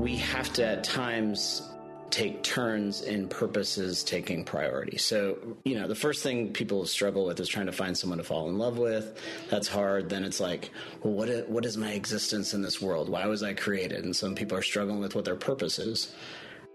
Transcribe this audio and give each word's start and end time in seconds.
we 0.00 0.16
have 0.16 0.52
to 0.54 0.64
at 0.64 0.82
times 0.82 1.62
take 2.10 2.42
turns 2.42 3.02
in 3.02 3.28
purposes 3.28 4.02
taking 4.02 4.44
priority. 4.44 4.96
So, 4.96 5.38
you 5.64 5.78
know, 5.78 5.86
the 5.86 5.94
first 5.94 6.22
thing 6.22 6.52
people 6.52 6.84
struggle 6.86 7.26
with 7.26 7.38
is 7.38 7.48
trying 7.48 7.66
to 7.66 7.72
find 7.72 7.96
someone 7.96 8.18
to 8.18 8.24
fall 8.24 8.48
in 8.48 8.58
love 8.58 8.78
with. 8.78 9.20
That's 9.48 9.68
hard. 9.68 10.08
Then 10.08 10.24
it's 10.24 10.40
like, 10.40 10.70
well, 11.02 11.12
what 11.12 11.28
is, 11.28 11.48
what 11.48 11.64
is 11.64 11.76
my 11.76 11.92
existence 11.92 12.52
in 12.52 12.62
this 12.62 12.80
world? 12.82 13.08
Why 13.08 13.26
was 13.26 13.42
I 13.42 13.52
created? 13.54 14.04
And 14.04 14.16
some 14.16 14.34
people 14.34 14.58
are 14.58 14.62
struggling 14.62 14.98
with 14.98 15.14
what 15.14 15.24
their 15.24 15.36
purpose 15.36 15.78
is. 15.78 16.12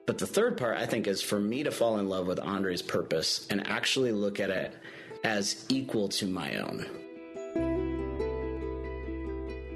But 0.06 0.20
the 0.20 0.28
third 0.28 0.56
part, 0.56 0.78
I 0.78 0.86
think, 0.86 1.08
is 1.08 1.22
for 1.22 1.40
me 1.40 1.64
to 1.64 1.72
fall 1.72 1.98
in 1.98 2.08
love 2.08 2.28
with 2.28 2.40
Andre's 2.40 2.84
purpose 2.84 3.48
and 3.50 3.68
actually 3.68 4.12
look 4.12 4.40
at 4.40 4.52
it 4.52 4.74
as 5.24 5.66
equal 5.68 6.08
to 6.10 6.28
my 6.28 6.58
own. 6.58 6.86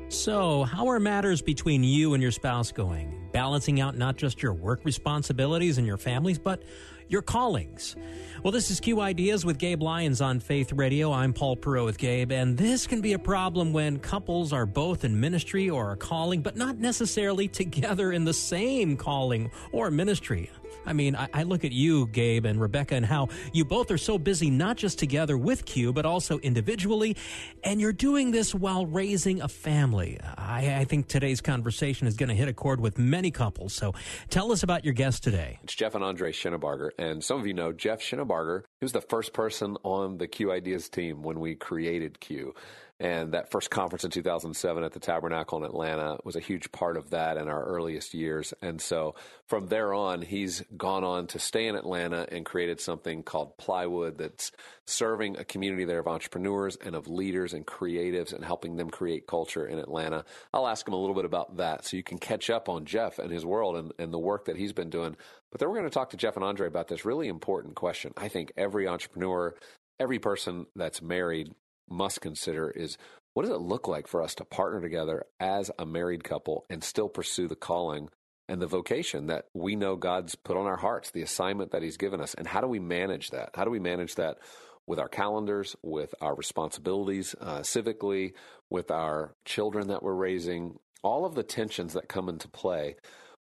So, 0.10 0.64
how 0.64 0.88
are 0.88 1.00
matters 1.00 1.42
between 1.42 1.84
you 1.84 2.14
and 2.14 2.22
your 2.22 2.32
spouse 2.32 2.72
going? 2.72 3.19
Balancing 3.32 3.80
out 3.80 3.98
not 3.98 4.18
just 4.18 4.42
your 4.42 4.54
work 4.54 4.82
responsibilities 4.84 5.78
and 5.78 5.86
your 5.86 5.98
families, 5.98 6.40
but 6.40 6.64
your 7.10 7.22
callings. 7.24 7.96
Well, 8.44 8.52
this 8.52 8.72
is 8.72 8.80
Q 8.80 9.02
Ideas 9.02 9.44
with 9.44 9.58
Gabe 9.58 9.82
Lyons 9.82 10.22
on 10.22 10.40
Faith 10.40 10.72
Radio. 10.72 11.12
I'm 11.12 11.34
Paul 11.34 11.58
Perot 11.58 11.84
with 11.84 11.98
Gabe, 11.98 12.32
and 12.32 12.58
this 12.58 12.88
can 12.88 13.02
be 13.02 13.14
a 13.14 13.20
problem 13.20 13.74
when 13.74 14.00
couples 14.00 14.54
are 14.54 14.66
both 14.66 15.04
in 15.04 15.20
ministry 15.20 15.70
or 15.70 15.92
a 15.92 15.98
calling, 15.98 16.42
but 16.42 16.56
not 16.56 16.78
necessarily 16.78 17.48
together 17.48 18.12
in 18.12 18.24
the 18.24 18.34
same 18.34 18.96
calling 18.96 19.52
or 19.74 19.92
ministry. 19.92 20.50
I 20.86 20.94
mean, 20.94 21.16
I, 21.16 21.28
I, 21.34 21.44
look 21.44 21.66
at 21.66 21.72
you, 21.72 22.08
Gabe 22.08 22.46
and 22.46 22.60
Rebecca, 22.60 22.96
and 22.96 23.06
how 23.06 23.30
you 23.54 23.66
both 23.66 23.92
are 23.92 23.98
so 23.98 24.18
busy, 24.18 24.50
not 24.50 24.78
just 24.78 24.98
together 24.98 25.38
with 25.38 25.66
Q, 25.66 25.94
but 25.94 26.06
also 26.06 26.40
individually. 26.40 27.16
And 27.64 27.82
you're 27.82 27.94
doing 27.94 28.32
this 28.32 28.56
while 28.56 28.86
raising 28.86 29.42
a 29.42 29.48
family. 29.48 30.20
I, 30.38 30.78
I 30.78 30.86
think 30.86 31.08
today's 31.08 31.42
conversation 31.42 32.08
is 32.08 32.16
going 32.16 32.30
to 32.30 32.36
hit 32.36 32.48
a 32.48 32.54
chord 32.54 32.80
with 32.80 32.98
many 32.98 33.30
couples. 33.32 33.74
So 33.74 33.94
tell 34.30 34.52
us 34.52 34.64
about 34.64 34.86
your 34.86 34.94
guest 34.94 35.24
today. 35.24 35.60
It's 35.64 35.76
Jeff 35.76 35.96
and 35.96 36.04
Andre 36.04 36.32
Shinabarger. 36.32 36.92
And 37.00 37.24
some 37.24 37.40
of 37.40 37.48
you 37.48 37.54
know 37.54 37.72
Jeff 37.72 38.02
Shinabarger. 38.02 38.64
He 38.82 38.84
was 38.84 38.92
the 38.92 39.00
first 39.00 39.32
person 39.32 39.78
on 39.84 40.18
the 40.18 40.28
Q 40.28 40.52
Ideas 40.52 40.90
team 40.90 41.24
when 41.24 41.40
we 41.40 41.56
created 41.56 42.20
Q. 42.20 42.54
And 43.02 43.34
that 43.34 43.50
first 43.50 43.70
conference 43.70 44.04
in 44.04 44.12
2007 44.12 44.84
at 44.84 44.92
the 44.92 45.00
Tabernacle 45.00 45.58
in 45.60 45.64
Atlanta 45.64 46.18
was 46.26 46.36
a 46.36 46.42
huge 46.42 46.70
part 46.74 46.98
of 46.98 47.12
that 47.12 47.38
in 47.38 47.48
our 47.48 47.64
earliest 47.64 48.14
years. 48.14 48.54
And 48.62 48.82
so 48.82 49.16
from 49.48 49.68
there 49.68 49.94
on, 49.94 50.22
he's 50.22 50.64
gone 50.76 51.06
on 51.06 51.28
to 51.28 51.40
stay 51.40 51.68
in 51.68 51.76
Atlanta 51.76 52.28
and 52.30 52.46
created 52.46 52.82
something 52.82 53.24
called 53.24 53.58
Plywood 53.58 54.18
that's 54.18 54.52
serving 54.86 55.38
a 55.38 55.46
community 55.46 55.86
there 55.86 56.00
of 56.00 56.08
entrepreneurs 56.08 56.76
and 56.76 56.94
of 56.94 57.08
leaders 57.08 57.54
and 57.54 57.66
creatives 57.66 58.34
and 58.34 58.44
helping 58.44 58.76
them 58.76 58.90
create 58.90 59.28
culture 59.28 59.66
in 59.66 59.80
Atlanta. 59.80 60.26
I'll 60.54 60.68
ask 60.68 60.86
him 60.86 60.94
a 60.94 61.00
little 61.00 61.16
bit 61.16 61.26
about 61.26 61.56
that 61.58 61.86
so 61.86 61.96
you 61.96 62.04
can 62.04 62.18
catch 62.18 62.50
up 62.50 62.68
on 62.68 62.84
Jeff 62.84 63.18
and 63.18 63.32
his 63.32 63.46
world 63.46 63.78
and, 63.78 63.94
and 63.98 64.14
the 64.14 64.20
work 64.20 64.46
that 64.46 64.58
he's 64.58 64.74
been 64.74 64.90
doing. 64.90 65.16
But 65.52 65.60
then 65.60 65.70
we're 65.70 65.78
going 65.78 65.90
to 65.90 65.94
talk 65.94 66.10
to 66.10 66.18
Jeff 66.18 66.36
and 66.36 66.44
Andre 66.44 66.68
about 66.68 66.90
this 66.90 67.06
really 67.06 67.30
important 67.30 67.76
question. 67.76 68.14
I 68.18 68.28
think 68.28 68.52
every 68.58 68.90
entrepreneur, 68.90 69.56
every 70.02 70.20
person 70.20 70.66
that's 70.76 71.02
married 71.02 71.54
must 71.90 72.22
consider 72.22 72.70
is 72.70 72.98
what 73.34 73.44
does 73.44 73.52
it 73.52 73.62
look 73.62 73.88
like 73.88 74.08
for 74.08 74.22
us 74.22 74.36
to 74.36 74.46
partner 74.46 74.82
together 74.82 75.24
as 75.40 75.72
a 75.78 75.86
married 75.86 76.24
couple 76.24 76.66
and 76.70 76.84
still 76.84 77.10
pursue 77.10 77.48
the 77.48 77.56
calling 77.56 78.10
and 78.48 78.62
the 78.62 78.68
vocation 78.68 79.28
that 79.28 79.46
we 79.54 79.76
know 79.76 79.96
God's 79.96 80.36
put 80.36 80.58
on 80.58 80.66
our 80.66 80.78
hearts, 80.78 81.12
the 81.12 81.22
assignment 81.22 81.72
that 81.72 81.84
He's 81.84 81.98
given 81.98 82.20
us? 82.20 82.34
And 82.34 82.48
how 82.48 82.62
do 82.62 82.68
we 82.68 82.80
manage 82.80 83.30
that? 83.30 83.52
How 83.54 83.64
do 83.64 83.70
we 83.70 83.80
manage 83.80 84.16
that 84.16 84.40
with 84.88 85.00
our 85.00 85.08
calendars, 85.08 85.76
with 85.84 86.16
our 86.20 86.36
responsibilities 86.36 87.36
uh, 87.40 87.60
civically, 87.60 88.34
with 88.70 88.90
our 88.90 89.36
children 89.46 89.88
that 89.88 90.02
we're 90.02 90.14
raising? 90.16 90.80
All 91.04 91.26
of 91.26 91.36
the 91.36 91.44
tensions 91.44 91.94
that 91.94 92.10
come 92.10 92.28
into 92.28 92.50
play 92.50 92.96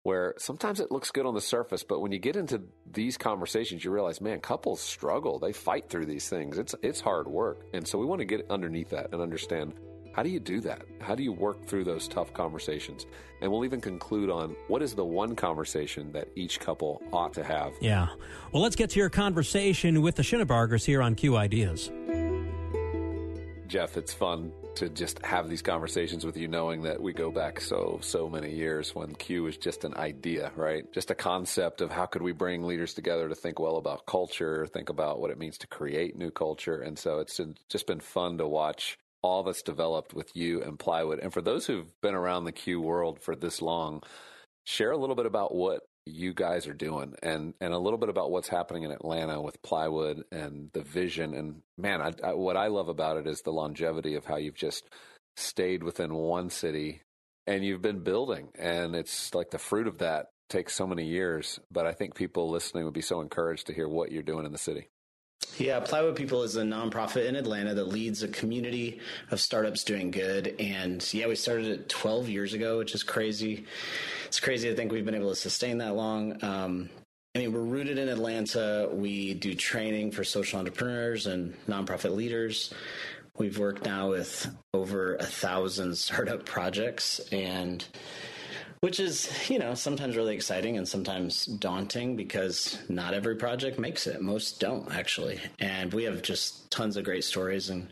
where 0.03 0.36
sometimes 0.38 0.80
it 0.80 0.91
looks 0.91 1.12
good 1.12 1.25
on 1.25 1.34
the 1.34 1.41
surface, 1.41 1.84
but 1.84 2.02
when 2.02 2.12
you 2.12 2.19
get 2.19 2.36
into 2.36 2.62
these 2.91 3.18
conversations, 3.18 3.84
you 3.84 3.91
realize, 3.91 4.22
man, 4.22 4.40
couples 4.40 4.81
struggle. 4.81 5.40
They 5.40 5.53
fight 5.53 5.90
through 5.90 6.06
these 6.06 6.30
things. 6.30 6.58
It's 6.58 6.75
it's 6.84 7.02
hard 7.02 7.28
work, 7.28 7.66
and 7.74 7.88
so 7.88 7.97
we 7.97 8.06
want 8.06 8.19
to 8.19 8.25
get 8.25 8.46
underneath 8.50 8.90
that 8.90 9.12
and 9.12 9.22
understand 9.22 9.74
how 10.14 10.22
do 10.22 10.30
you 10.30 10.40
do 10.40 10.62
that? 10.62 10.84
How 11.02 11.16
do 11.16 11.24
you 11.24 11.31
work 11.31 11.66
through 11.66 11.86
those 11.86 12.08
tough 12.08 12.34
conversations? 12.34 13.08
And 13.41 13.52
we'll 13.52 13.66
even 13.66 13.81
conclude 13.81 14.30
on 14.30 14.56
what 14.68 14.84
is 14.84 14.94
the 14.94 15.03
one 15.03 15.36
conversation 15.36 16.12
that 16.12 16.28
each 16.35 16.59
couple 16.59 17.02
ought 17.12 17.34
to 17.34 17.44
have. 17.44 17.74
Yeah. 17.81 18.09
Well, 18.52 18.62
let's 18.62 18.75
get 18.75 18.91
to 18.91 19.00
your 19.00 19.09
conversation 19.09 20.03
with 20.03 20.16
the 20.16 20.22
Shinabargers 20.22 20.85
here 20.85 21.02
on 21.02 21.16
Q 21.16 21.35
Ideas. 21.35 21.90
Jeff, 23.68 23.97
it's 23.97 24.13
fun 24.13 24.51
to 24.75 24.90
just 24.90 25.24
have 25.25 25.50
these 25.50 25.62
conversations 25.62 26.25
with 26.25 26.38
you, 26.38 26.47
knowing 26.47 26.84
that 26.84 27.01
we 27.01 27.13
go 27.13 27.31
back 27.31 27.59
so, 27.59 28.00
so 28.01 28.29
many 28.29 28.53
years 28.53 28.94
when 28.94 29.13
Q 29.16 29.44
was 29.44 29.57
just 29.57 29.84
an 29.84 29.96
idea, 29.96 30.51
right? 30.56 30.91
Just 30.94 31.12
a 31.12 31.16
concept 31.16 31.81
of 31.81 31.91
how 31.91 32.06
could 32.06 32.22
we 32.22 32.31
bring 32.31 32.63
leaders 32.63 32.94
together 32.94 33.29
to 33.29 33.35
think 33.35 33.59
well 33.59 33.78
about 33.78 34.06
culture, 34.06 34.68
think 34.68 34.90
about 34.90 35.19
what 35.19 35.31
it 35.31 35.40
means 35.40 35.57
to 35.59 35.68
create 35.68 36.16
new 36.16 36.31
culture. 36.31 36.81
And 36.81 36.97
so 36.97 37.19
it's 37.19 37.40
just 37.69 37.88
been 37.88 38.00
fun 38.00 38.38
to 38.40 38.47
watch 38.47 38.97
all 39.22 39.44
that's 39.44 39.62
developed 39.62 40.13
with 40.13 40.35
you 40.35 40.62
and 40.62 40.78
plywood. 40.78 41.19
And 41.19 41.31
for 41.31 41.41
those 41.41 41.66
who've 41.66 42.02
been 42.02 42.16
around 42.16 42.44
the 42.44 42.52
Q 42.52 42.81
world 42.81 43.22
for 43.22 43.35
this 43.35 43.62
long, 43.62 44.03
share 44.66 44.91
a 44.91 44.97
little 44.97 45.16
bit 45.16 45.25
about 45.25 45.56
what 45.56 45.81
you 46.06 46.34
guys 46.34 46.68
are 46.68 46.74
doing 46.74 47.16
and 47.24 47.53
and 47.62 47.74
a 47.74 47.78
little 47.78 48.00
bit 48.00 48.09
about 48.09 48.31
what's 48.31 48.50
happening 48.50 48.84
in 48.84 48.91
Atlanta 48.91 49.41
with 49.41 49.62
plywood 49.62 50.24
and 50.31 50.69
the 50.74 50.81
vision. 50.81 51.34
And 51.34 51.62
man 51.78 52.02
I, 52.02 52.14
I, 52.24 52.34
what 52.34 52.58
I 52.58 52.68
love 52.68 52.90
about 52.90 53.18
it 53.18 53.28
is 53.28 53.41
the 53.41 53.52
longevity 53.52 54.16
of 54.16 54.25
how 54.25 54.38
you've 54.38 54.56
just 54.56 54.90
stayed 55.38 55.84
within 55.84 56.14
one 56.14 56.50
city 56.50 57.02
and 57.47 57.64
you've 57.64 57.81
been 57.81 58.00
building. 58.00 58.50
And 58.58 58.96
it's 58.96 59.34
like 59.34 59.52
the 59.52 59.58
fruit 59.58 59.88
of 59.88 60.00
that 60.00 60.28
takes 60.50 60.75
so 60.75 60.86
many 60.86 61.06
years 61.06 61.59
but 61.72 61.88
I 61.88 61.94
think 61.94 62.16
people 62.16 62.50
listening 62.50 62.84
would 62.85 62.94
be 62.94 63.02
so 63.02 63.22
encouraged 63.22 63.68
to 63.68 63.74
hear 63.74 63.88
what 63.88 64.12
you're 64.12 64.24
doing 64.24 64.46
in 64.46 64.52
the 64.52 64.58
city 64.58 64.90
yeah, 65.58 65.80
Plywood 65.80 66.16
People 66.16 66.44
is 66.44 66.56
a 66.56 66.64
nonprofit 66.64 67.28
in 67.28 67.36
Atlanta 67.36 67.74
that 67.75 67.88
leads 67.88 68.24
a 68.24 68.28
community 68.28 69.00
of 69.31 69.40
startups 69.40 69.84
doing 69.84 70.12
good. 70.12 70.56
And 70.59 71.14
yeah, 71.14 71.28
we 71.28 71.36
started 71.36 71.68
it 71.68 71.90
12 71.90 72.30
years 72.30 72.53
ago, 72.53 72.80
which 72.80 72.96
is 72.96 73.03
crazy. 73.03 73.66
It's 74.28 74.40
crazy 74.40 74.69
to 74.69 74.75
think 74.75 74.91
we've 74.91 75.06
been 75.06 75.16
able 75.16 75.30
to 75.30 75.36
sustain 75.36 75.78
that 75.80 75.96
long. 75.96 76.44
Um, 76.44 76.90
I 77.36 77.40
mean, 77.40 77.53
we're 77.53 77.62
rooted 77.62 77.97
in 77.97 78.09
Atlanta. 78.09 78.90
We 78.91 79.34
do 79.34 79.56
training 79.56 80.12
for 80.12 80.24
social 80.24 80.59
entrepreneurs 80.59 81.28
and 81.28 81.56
nonprofit 81.68 82.16
leaders. 82.16 82.74
We've 83.38 83.58
worked 83.58 83.85
now 83.85 84.12
with 84.12 84.47
over 84.74 85.16
a 85.16 85.24
thousand 85.24 85.97
startup 85.97 86.46
projects 86.46 87.20
and 87.31 87.84
which 88.83 88.99
is 88.99 89.49
you 89.49 89.57
know 89.57 89.73
sometimes 89.73 90.17
really 90.17 90.35
exciting 90.35 90.75
and 90.75 90.85
sometimes 90.85 91.45
daunting 91.45 92.17
because 92.17 92.77
not 92.89 93.13
every 93.13 93.38
project 93.38 93.79
makes 93.79 94.07
it. 94.07 94.21
Most 94.21 94.59
don't 94.59 94.94
actually. 94.94 95.39
And 95.59 95.94
we 95.94 96.03
have 96.03 96.21
just 96.21 96.69
tons 96.69 96.97
of 96.97 97.05
great 97.05 97.23
stories 97.23 97.69
and 97.69 97.88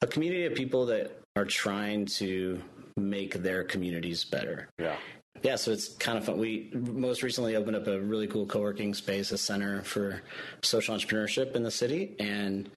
a 0.00 0.06
community 0.08 0.44
of 0.46 0.54
people 0.56 0.84
that 0.86 1.16
are 1.36 1.44
trying 1.44 2.06
to 2.06 2.60
make 2.96 3.34
their 3.34 3.62
communities 3.62 4.24
better. 4.24 4.68
Yeah. 4.80 4.96
Yeah 5.44 5.54
so 5.54 5.70
it's 5.70 5.90
kind 5.90 6.18
of 6.18 6.24
fun. 6.24 6.38
We 6.38 6.70
most 6.74 7.22
recently 7.22 7.54
opened 7.54 7.76
up 7.76 7.86
a 7.86 8.00
really 8.00 8.26
cool 8.26 8.44
co-working 8.44 8.94
space 8.94 9.30
a 9.30 9.38
center 9.38 9.84
for 9.84 10.22
social 10.62 10.96
entrepreneurship 10.96 11.54
in 11.54 11.62
the 11.62 11.70
city. 11.70 12.16
And 12.18 12.68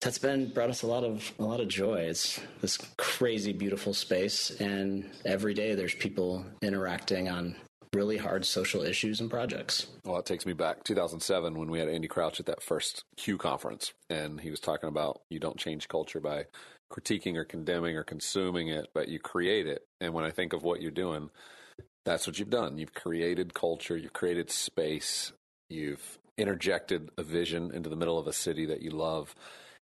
that's 0.00 0.18
been 0.18 0.50
brought 0.52 0.70
us 0.70 0.82
a 0.82 0.86
lot 0.86 1.04
of 1.04 1.32
a 1.38 1.44
lot 1.44 1.60
of 1.60 1.68
joy. 1.68 2.00
It's 2.00 2.40
this 2.60 2.78
crazy 2.96 3.52
beautiful 3.52 3.94
space, 3.94 4.50
and 4.60 5.08
every 5.24 5.54
day 5.54 5.74
there's 5.74 5.94
people 5.94 6.44
interacting 6.62 7.28
on 7.28 7.56
really 7.94 8.18
hard 8.18 8.44
social 8.44 8.82
issues 8.82 9.20
and 9.20 9.30
projects. 9.30 9.86
Well, 10.04 10.18
it 10.18 10.26
takes 10.26 10.46
me 10.46 10.52
back 10.52 10.84
2007 10.84 11.58
when 11.58 11.70
we 11.70 11.78
had 11.78 11.88
Andy 11.88 12.08
Crouch 12.08 12.38
at 12.38 12.46
that 12.46 12.62
first 12.62 13.04
Q 13.16 13.38
conference, 13.38 13.92
and 14.10 14.40
he 14.40 14.50
was 14.50 14.60
talking 14.60 14.88
about 14.88 15.22
you 15.30 15.38
don't 15.40 15.58
change 15.58 15.88
culture 15.88 16.20
by 16.20 16.46
critiquing 16.92 17.36
or 17.36 17.44
condemning 17.44 17.96
or 17.96 18.04
consuming 18.04 18.68
it, 18.68 18.88
but 18.94 19.08
you 19.08 19.18
create 19.18 19.66
it. 19.66 19.82
And 20.00 20.14
when 20.14 20.24
I 20.24 20.30
think 20.30 20.52
of 20.52 20.62
what 20.62 20.80
you're 20.80 20.90
doing, 20.90 21.30
that's 22.04 22.26
what 22.26 22.38
you've 22.38 22.50
done. 22.50 22.78
You've 22.78 22.94
created 22.94 23.52
culture, 23.52 23.96
you've 23.96 24.12
created 24.12 24.50
space, 24.50 25.32
you've 25.68 26.18
interjected 26.38 27.10
a 27.18 27.22
vision 27.22 27.72
into 27.74 27.90
the 27.90 27.96
middle 27.96 28.18
of 28.18 28.26
a 28.26 28.32
city 28.32 28.64
that 28.66 28.80
you 28.80 28.90
love 28.90 29.34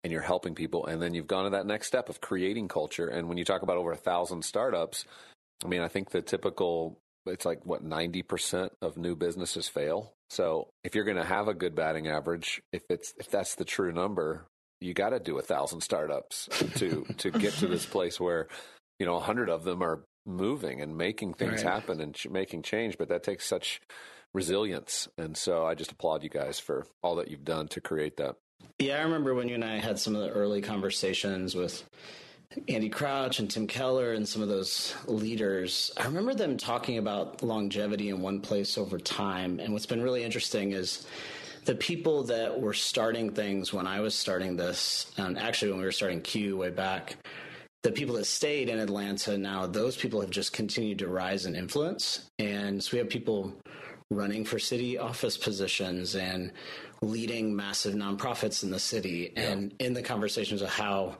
and 0.06 0.12
you're 0.12 0.22
helping 0.22 0.54
people. 0.54 0.86
And 0.86 1.02
then 1.02 1.14
you've 1.14 1.26
gone 1.26 1.44
to 1.44 1.50
that 1.50 1.66
next 1.66 1.88
step 1.88 2.08
of 2.08 2.20
creating 2.20 2.68
culture. 2.68 3.08
And 3.08 3.28
when 3.28 3.38
you 3.38 3.44
talk 3.44 3.62
about 3.62 3.76
over 3.76 3.90
a 3.90 3.96
thousand 3.96 4.44
startups, 4.44 5.04
I 5.64 5.66
mean, 5.66 5.80
I 5.80 5.88
think 5.88 6.10
the 6.10 6.22
typical, 6.22 7.00
it's 7.26 7.44
like 7.44 7.66
what, 7.66 7.84
90% 7.84 8.70
of 8.80 8.96
new 8.96 9.16
businesses 9.16 9.66
fail. 9.66 10.12
So 10.30 10.68
if 10.84 10.94
you're 10.94 11.02
going 11.02 11.16
to 11.16 11.24
have 11.24 11.48
a 11.48 11.54
good 11.54 11.74
batting 11.74 12.06
average, 12.06 12.62
if 12.72 12.84
it's, 12.88 13.14
if 13.18 13.32
that's 13.32 13.56
the 13.56 13.64
true 13.64 13.90
number, 13.90 14.46
you 14.80 14.94
got 14.94 15.08
to 15.08 15.18
do 15.18 15.38
a 15.38 15.42
thousand 15.42 15.80
startups 15.80 16.48
to, 16.76 17.04
to 17.16 17.32
get 17.32 17.54
to 17.54 17.66
this 17.66 17.84
place 17.84 18.20
where, 18.20 18.46
you 19.00 19.06
know, 19.06 19.16
a 19.16 19.20
hundred 19.20 19.50
of 19.50 19.64
them 19.64 19.82
are 19.82 20.04
moving 20.24 20.82
and 20.82 20.96
making 20.96 21.34
things 21.34 21.64
right. 21.64 21.72
happen 21.72 22.00
and 22.00 22.14
ch- 22.14 22.28
making 22.28 22.62
change. 22.62 22.96
But 22.96 23.08
that 23.08 23.24
takes 23.24 23.44
such 23.44 23.80
resilience. 24.32 25.08
And 25.18 25.36
so 25.36 25.66
I 25.66 25.74
just 25.74 25.90
applaud 25.90 26.22
you 26.22 26.30
guys 26.30 26.60
for 26.60 26.86
all 27.02 27.16
that 27.16 27.28
you've 27.28 27.44
done 27.44 27.66
to 27.68 27.80
create 27.80 28.18
that. 28.18 28.36
Yeah, 28.78 28.98
I 28.98 29.02
remember 29.02 29.34
when 29.34 29.48
you 29.48 29.54
and 29.54 29.64
I 29.64 29.78
had 29.78 29.98
some 29.98 30.14
of 30.14 30.22
the 30.22 30.30
early 30.30 30.60
conversations 30.60 31.54
with 31.54 31.82
Andy 32.68 32.88
Crouch 32.88 33.38
and 33.38 33.50
Tim 33.50 33.66
Keller 33.66 34.12
and 34.12 34.28
some 34.28 34.42
of 34.42 34.48
those 34.48 34.94
leaders. 35.06 35.92
I 35.96 36.04
remember 36.04 36.34
them 36.34 36.56
talking 36.56 36.98
about 36.98 37.42
longevity 37.42 38.10
in 38.10 38.20
one 38.20 38.40
place 38.40 38.76
over 38.76 38.98
time. 38.98 39.60
And 39.60 39.72
what's 39.72 39.86
been 39.86 40.02
really 40.02 40.24
interesting 40.24 40.72
is 40.72 41.06
the 41.64 41.74
people 41.74 42.22
that 42.24 42.60
were 42.60 42.74
starting 42.74 43.32
things 43.32 43.72
when 43.72 43.86
I 43.86 44.00
was 44.00 44.14
starting 44.14 44.56
this, 44.56 45.10
and 45.16 45.38
actually 45.38 45.70
when 45.70 45.80
we 45.80 45.86
were 45.86 45.92
starting 45.92 46.20
Q 46.20 46.56
way 46.56 46.70
back, 46.70 47.16
the 47.82 47.92
people 47.92 48.16
that 48.16 48.26
stayed 48.26 48.68
in 48.68 48.78
Atlanta 48.78 49.38
now, 49.38 49.66
those 49.66 49.96
people 49.96 50.20
have 50.20 50.30
just 50.30 50.52
continued 50.52 50.98
to 50.98 51.08
rise 51.08 51.46
in 51.46 51.56
influence. 51.56 52.30
And 52.38 52.82
so 52.82 52.90
we 52.92 52.98
have 52.98 53.08
people 53.08 53.54
running 54.10 54.44
for 54.44 54.58
city 54.58 54.98
office 54.98 55.36
positions 55.36 56.14
and 56.14 56.52
leading 57.00 57.54
massive 57.54 57.94
nonprofits 57.94 58.62
in 58.62 58.70
the 58.70 58.78
city 58.78 59.32
yeah. 59.36 59.50
and 59.50 59.74
in 59.78 59.94
the 59.94 60.02
conversations 60.02 60.62
of 60.62 60.68
how 60.68 61.16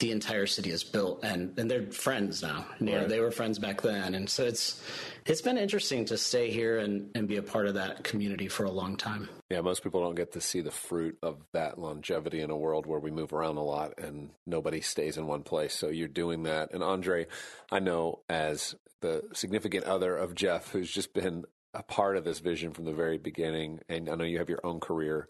the 0.00 0.10
entire 0.10 0.46
city 0.46 0.70
is 0.70 0.82
built 0.82 1.22
and, 1.22 1.56
and 1.58 1.70
they're 1.70 1.92
friends 1.92 2.42
now. 2.42 2.64
You 2.80 2.86
know, 2.86 3.06
they 3.06 3.20
were 3.20 3.30
friends 3.30 3.58
back 3.58 3.82
then. 3.82 4.14
And 4.14 4.28
so 4.28 4.44
it's 4.44 4.82
it's 5.26 5.42
been 5.42 5.58
interesting 5.58 6.06
to 6.06 6.16
stay 6.16 6.50
here 6.50 6.78
and, 6.78 7.10
and 7.14 7.28
be 7.28 7.36
a 7.36 7.42
part 7.42 7.66
of 7.66 7.74
that 7.74 8.02
community 8.02 8.48
for 8.48 8.64
a 8.64 8.70
long 8.70 8.96
time. 8.96 9.28
Yeah, 9.50 9.60
most 9.60 9.82
people 9.82 10.02
don't 10.02 10.14
get 10.14 10.32
to 10.32 10.40
see 10.40 10.62
the 10.62 10.70
fruit 10.70 11.18
of 11.22 11.36
that 11.52 11.78
longevity 11.78 12.40
in 12.40 12.50
a 12.50 12.56
world 12.56 12.86
where 12.86 12.98
we 12.98 13.10
move 13.10 13.34
around 13.34 13.58
a 13.58 13.62
lot 13.62 13.98
and 13.98 14.30
nobody 14.46 14.80
stays 14.80 15.18
in 15.18 15.26
one 15.26 15.42
place. 15.42 15.74
So 15.74 15.88
you're 15.88 16.08
doing 16.08 16.44
that. 16.44 16.72
And 16.72 16.82
Andre, 16.82 17.26
I 17.70 17.78
know 17.78 18.20
as 18.30 18.74
the 19.02 19.22
significant 19.34 19.84
other 19.84 20.16
of 20.16 20.34
Jeff, 20.34 20.70
who's 20.70 20.90
just 20.90 21.12
been 21.12 21.44
a 21.74 21.82
part 21.82 22.16
of 22.16 22.24
this 22.24 22.40
vision 22.40 22.72
from 22.72 22.84
the 22.84 22.92
very 22.92 23.18
beginning. 23.18 23.80
And 23.88 24.08
I 24.08 24.14
know 24.14 24.24
you 24.24 24.38
have 24.38 24.48
your 24.48 24.64
own 24.64 24.80
career 24.80 25.28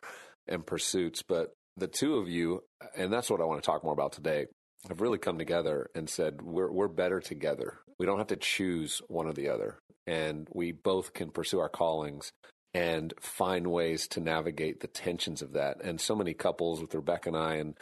and 0.48 0.66
pursuits, 0.66 1.22
but 1.22 1.54
the 1.76 1.86
two 1.86 2.16
of 2.16 2.28
you, 2.28 2.62
and 2.96 3.12
that's 3.12 3.30
what 3.30 3.40
I 3.40 3.44
want 3.44 3.62
to 3.62 3.66
talk 3.66 3.84
more 3.84 3.92
about 3.92 4.12
today, 4.12 4.46
have 4.88 5.00
really 5.00 5.18
come 5.18 5.38
together 5.38 5.90
and 5.94 6.08
said 6.08 6.40
we're 6.42 6.72
we're 6.72 6.88
better 6.88 7.20
together. 7.20 7.78
We 7.98 8.06
don't 8.06 8.18
have 8.18 8.28
to 8.28 8.36
choose 8.36 9.02
one 9.08 9.26
or 9.26 9.32
the 9.32 9.50
other, 9.50 9.78
and 10.06 10.48
we 10.52 10.72
both 10.72 11.12
can 11.12 11.30
pursue 11.30 11.60
our 11.60 11.68
callings 11.68 12.32
and 12.72 13.12
find 13.20 13.66
ways 13.66 14.08
to 14.08 14.20
navigate 14.20 14.80
the 14.80 14.86
tensions 14.86 15.42
of 15.42 15.52
that. 15.52 15.82
And 15.82 16.00
so 16.00 16.14
many 16.14 16.34
couples 16.34 16.80
with 16.80 16.94
Rebecca 16.94 17.28
and 17.28 17.36
I 17.36 17.54
and 17.56 17.74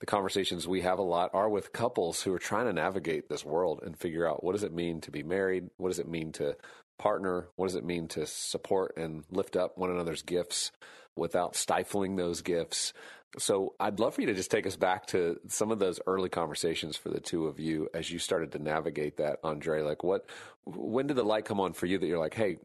the 0.00 0.06
conversations 0.06 0.68
we 0.68 0.82
have 0.82 0.98
a 0.98 1.02
lot 1.02 1.30
are 1.32 1.48
with 1.48 1.72
couples 1.72 2.22
who 2.22 2.32
are 2.34 2.38
trying 2.38 2.66
to 2.66 2.72
navigate 2.72 3.28
this 3.28 3.44
world 3.44 3.80
and 3.84 3.96
figure 3.96 4.28
out 4.28 4.44
what 4.44 4.52
does 4.52 4.64
it 4.64 4.72
mean 4.72 5.00
to 5.02 5.10
be 5.10 5.22
married? 5.22 5.64
What 5.78 5.88
does 5.88 5.98
it 5.98 6.08
mean 6.08 6.32
to 6.32 6.56
partner? 6.98 7.48
What 7.56 7.66
does 7.66 7.74
it 7.76 7.84
mean 7.84 8.08
to 8.08 8.26
support 8.26 8.96
and 8.96 9.24
lift 9.30 9.56
up 9.56 9.76
one 9.78 9.90
another's 9.90 10.22
gifts 10.22 10.72
without 11.16 11.56
stifling 11.56 12.16
those 12.16 12.42
gifts? 12.42 12.92
So 13.38 13.74
I'd 13.80 13.98
love 13.98 14.14
for 14.14 14.20
you 14.20 14.28
to 14.28 14.34
just 14.34 14.50
take 14.50 14.66
us 14.66 14.76
back 14.76 15.06
to 15.06 15.40
some 15.48 15.72
of 15.72 15.78
those 15.78 15.98
early 16.06 16.28
conversations 16.28 16.96
for 16.96 17.08
the 17.08 17.20
two 17.20 17.46
of 17.46 17.58
you 17.58 17.88
as 17.92 18.10
you 18.10 18.18
started 18.18 18.52
to 18.52 18.58
navigate 18.58 19.16
that, 19.16 19.40
Andre. 19.42 19.82
Like 19.82 20.04
what, 20.04 20.26
when 20.64 21.08
did 21.08 21.16
the 21.16 21.24
light 21.24 21.44
come 21.44 21.60
on 21.60 21.72
for 21.72 21.86
you 21.86 21.98
that 21.98 22.06
you're 22.06 22.18
like, 22.18 22.34
hey, 22.34 22.58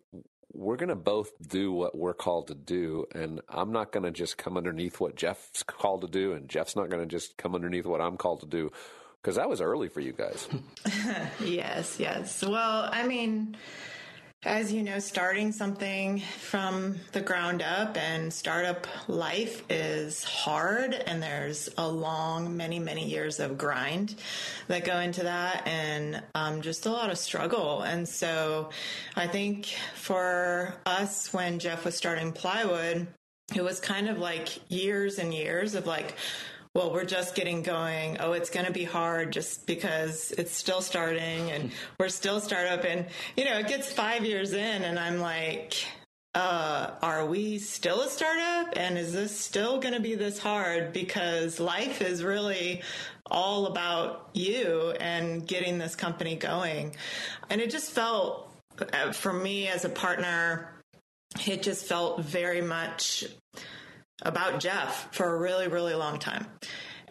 we're 0.54 0.78
going 0.78 0.90
to 0.90 0.96
both 0.96 1.32
do 1.48 1.72
what 1.72 1.98
we're 1.98 2.14
called 2.14 2.48
to 2.48 2.56
do. 2.56 3.06
And 3.14 3.42
I'm 3.50 3.72
not 3.72 3.92
going 3.92 4.04
to 4.04 4.12
just 4.12 4.38
come 4.38 4.58
underneath 4.58 5.00
what 5.00 5.16
Jeff's 5.16 5.64
called 5.64 6.02
to 6.02 6.08
do. 6.08 6.34
And 6.34 6.50
Jeff's 6.50 6.76
not 6.76 6.90
going 6.90 7.02
to 7.02 7.08
just 7.08 7.38
come 7.38 7.56
underneath 7.56 7.86
what 7.86 8.02
I'm 8.02 8.18
called 8.18 8.42
to 8.42 8.48
do. 8.48 8.72
Because 9.22 9.36
that 9.36 9.50
was 9.50 9.60
early 9.62 9.90
for 9.90 10.00
you 10.00 10.14
guys. 10.14 10.48
yes, 11.44 12.00
yes. 12.00 12.44
Well, 12.44 12.90
I 12.92 13.06
mean, 13.06 13.58
as 14.44 14.72
you 14.72 14.84
know, 14.84 15.00
starting 15.00 15.52
something 15.52 16.20
from 16.20 16.96
the 17.12 17.20
ground 17.20 17.62
up 17.62 17.98
and 17.98 18.32
startup 18.32 18.88
life 19.10 19.70
is 19.70 20.24
hard, 20.24 20.94
and 20.94 21.22
there's 21.22 21.68
a 21.78 21.86
long, 21.86 22.56
many, 22.56 22.80
many 22.80 23.10
years 23.10 23.42
of 23.42 23.58
grind 23.58 24.16
that 24.70 24.86
go 24.86 25.00
into 25.00 25.24
that, 25.24 25.68
and 25.68 26.24
um, 26.36 26.62
just 26.62 26.86
a 26.86 26.90
lot 26.90 27.10
of 27.10 27.18
struggle. 27.18 27.82
And 27.82 28.08
so, 28.08 28.70
I 29.18 29.28
think 29.28 29.76
for 29.96 30.74
us, 30.86 31.34
when 31.34 31.60
Jeff 31.60 31.84
was 31.84 31.98
starting 31.98 32.32
plywood, 32.32 33.08
it 33.54 33.62
was 33.62 33.82
kind 33.82 34.08
of 34.08 34.20
like 34.20 34.72
years 34.72 35.20
and 35.20 35.34
years 35.34 35.76
of 35.76 35.86
like, 35.86 36.16
well, 36.76 36.94
we're 36.94 37.06
just 37.06 37.36
getting 37.36 37.64
going. 37.64 38.18
Oh, 38.20 38.34
it's 38.34 38.50
going 38.50 38.66
to 38.66 38.72
be 38.72 38.84
hard 38.84 39.34
just 39.34 39.66
because 39.66 40.32
it's 40.38 40.56
still 40.56 40.82
starting 40.82 41.52
and 41.52 41.72
we're 42.00 42.10
still 42.10 42.40
startup. 42.40 42.86
And, 42.86 43.08
you 43.36 43.46
know, 43.46 43.58
it 43.58 43.68
gets 43.68 43.92
five 43.92 44.24
years 44.24 44.54
in 44.54 44.84
and 44.84 45.00
I'm 45.00 45.20
like, 45.20 45.84
uh, 46.36 46.92
are 47.02 47.26
we 47.26 47.58
still 47.58 48.02
a 48.02 48.10
startup? 48.10 48.78
And 48.78 48.98
is 48.98 49.14
this 49.14 49.38
still 49.38 49.80
going 49.80 49.96
to 49.96 50.00
be 50.00 50.14
this 50.14 50.38
hard? 50.38 50.94
Because 50.94 51.60
life 51.60 52.02
is 52.02 52.24
really 52.24 52.84
all 53.26 53.66
about 53.66 54.30
you 54.34 54.94
and 55.00 55.48
getting 55.48 55.80
this 55.80 55.96
company 55.96 56.36
going. 56.36 56.96
And 57.50 57.62
it 57.62 57.72
just 57.72 57.92
felt, 57.92 58.54
uh, 58.94 59.12
for 59.12 59.34
me 59.34 59.68
as 59.68 59.86
a 59.86 59.90
partner, 59.90 60.72
it 61.48 61.64
just 61.64 61.86
felt 61.86 62.22
very 62.22 62.62
much 62.62 63.26
about 64.22 64.60
Jeff 64.60 65.14
for 65.14 65.36
a 65.36 65.38
really, 65.38 65.68
really 65.68 65.96
long 65.96 66.20
time. 66.20 66.46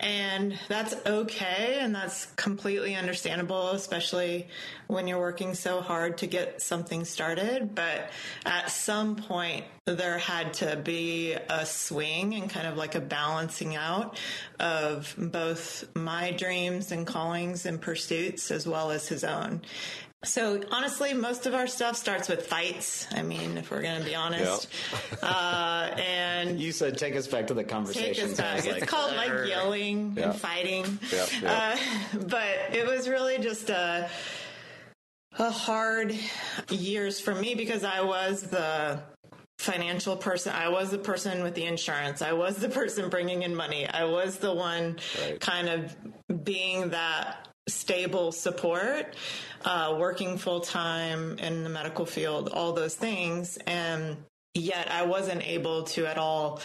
And 0.01 0.57
that's 0.69 0.95
okay. 1.07 1.79
And 1.81 1.93
that's 1.95 2.27
completely 2.37 2.95
understandable, 2.95 3.71
especially 3.71 4.47
when 4.87 5.09
you're 5.09 5.19
working 5.19 5.55
so 5.55 5.81
hard 5.81 6.19
to 6.19 6.27
get 6.27 6.63
something 6.63 7.05
started. 7.05 7.75
But 7.75 8.11
at 8.47 8.71
some 8.71 9.17
point, 9.17 9.65
there 9.87 10.19
had 10.19 10.55
to 10.55 10.77
be 10.77 11.33
a 11.33 11.67
swing 11.67 12.35
and 12.35 12.49
kind 12.49 12.69
of 12.69 12.77
like 12.77 12.95
a 12.95 13.01
balancing 13.01 13.75
out 13.75 14.17
of 14.61 15.15
both 15.19 15.85
my 15.97 16.31
dreams 16.31 16.93
and 16.93 17.07
callings 17.07 17.67
and 17.67 17.81
pursuits 17.81 18.51
as 18.53 18.69
well 18.69 18.93
as 18.93 19.09
his 19.09 19.25
own. 19.25 19.63
So 20.25 20.61
honestly, 20.73 21.15
most 21.15 21.47
of 21.47 21.55
our 21.55 21.69
stuff 21.69 21.97
starts 21.97 22.29
with 22.29 22.47
fights. 22.47 23.07
I 23.13 23.23
mean, 23.23 23.57
if 23.57 23.71
we're 23.71 23.83
going 23.83 24.01
to 24.01 24.05
be 24.05 24.17
honest. 24.17 24.69
Yep. 25.13 25.19
uh, 25.23 25.91
and 25.97 26.61
you 26.61 26.73
said 26.73 26.99
take 26.99 27.15
us 27.15 27.29
back 27.29 27.47
to 27.49 27.55
the 27.55 27.63
conversation. 27.63 28.31
Take 28.31 28.33
us 28.33 28.37
back. 28.37 28.67
It's 28.67 28.87
called 28.87 29.15
like 29.15 29.49
yelling 29.49 30.15
yep. 30.17 30.27
and 30.27 30.35
fighting. 30.35 30.99
Yep. 31.13 31.29
Uh, 31.47 31.77
but 32.27 32.75
it 32.75 32.85
was 32.87 33.09
really 33.09 33.39
just 33.39 33.71
a 33.71 34.11
a 35.39 35.51
hard 35.51 36.19
years 36.69 37.21
for 37.21 37.35
me 37.35 37.55
because 37.55 37.85
I 37.85 38.01
was 38.01 38.43
the 38.43 39.01
financial 39.59 40.17
person. 40.17 40.53
I 40.53 40.69
was 40.69 40.91
the 40.91 40.99
person 40.99 41.45
with 41.45 41.55
the 41.55 41.65
insurance. 41.65 42.23
I 42.23 42.33
was 42.33 42.57
the 42.57 42.69
person 42.69 43.09
bringing 43.09 43.43
in 43.43 43.55
money. 43.55 43.87
I 43.87 44.05
was 44.05 44.39
the 44.39 44.53
one 44.53 44.97
right. 45.21 45.39
kind 45.39 45.69
of 45.69 46.45
being 46.45 46.91
that 46.91 47.48
stable 47.69 48.33
support, 48.33 49.15
uh, 49.65 49.97
working 49.99 50.39
full 50.39 50.61
time 50.61 51.39
in 51.39 51.63
the 51.63 51.71
medical 51.71 52.07
field, 52.07 52.49
all 52.49 52.73
those 52.73 52.95
things. 52.95 53.59
And 53.67 54.17
yet 54.55 54.91
I 54.91 55.05
wasn't 55.05 55.47
able 55.47 55.85
to 55.85 56.07
at 56.07 56.19
all 56.19 56.61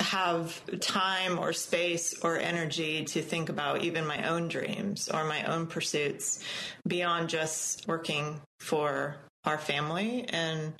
have 0.00 0.62
time 0.80 1.38
or 1.38 1.52
space 1.52 2.18
or 2.22 2.38
energy 2.38 3.04
to 3.04 3.20
think 3.20 3.48
about 3.48 3.82
even 3.82 4.06
my 4.06 4.28
own 4.28 4.48
dreams 4.48 5.08
or 5.08 5.24
my 5.24 5.42
own 5.44 5.66
pursuits 5.66 6.42
beyond 6.86 7.28
just 7.28 7.86
working 7.88 8.40
for 8.60 9.16
our 9.44 9.58
family 9.58 10.24
and 10.28 10.72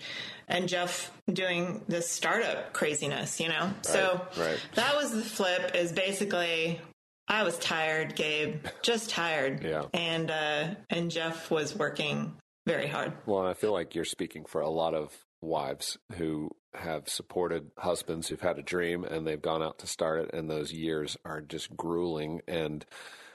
and 0.46 0.68
Jeff 0.68 1.10
doing 1.30 1.82
this 1.88 2.08
startup 2.08 2.72
craziness, 2.72 3.38
you 3.38 3.48
know. 3.48 3.64
Right, 3.64 3.86
so 3.86 4.26
right. 4.38 4.58
that 4.76 4.96
was 4.96 5.12
the 5.12 5.22
flip 5.22 5.74
is 5.74 5.92
basically 5.92 6.80
I 7.28 7.42
was 7.42 7.58
tired, 7.58 8.16
Gabe, 8.16 8.64
just 8.82 9.10
tired. 9.10 9.62
yeah. 9.62 9.82
And 9.92 10.30
uh, 10.30 10.74
and 10.90 11.10
Jeff 11.10 11.50
was 11.50 11.76
working 11.76 12.36
very 12.66 12.86
hard. 12.86 13.12
Well, 13.26 13.46
I 13.46 13.54
feel 13.54 13.72
like 13.72 13.94
you're 13.94 14.04
speaking 14.04 14.44
for 14.46 14.60
a 14.60 14.70
lot 14.70 14.94
of 14.94 15.16
wives 15.40 15.98
who 16.16 16.50
have 16.74 17.08
supported 17.08 17.70
husbands 17.78 18.28
who've 18.28 18.40
had 18.40 18.58
a 18.58 18.62
dream 18.62 19.04
and 19.04 19.26
they've 19.26 19.40
gone 19.40 19.62
out 19.62 19.78
to 19.80 19.86
start 19.86 20.20
it, 20.20 20.34
and 20.34 20.50
those 20.50 20.72
years 20.72 21.16
are 21.24 21.40
just 21.40 21.76
grueling. 21.76 22.40
And 22.48 22.84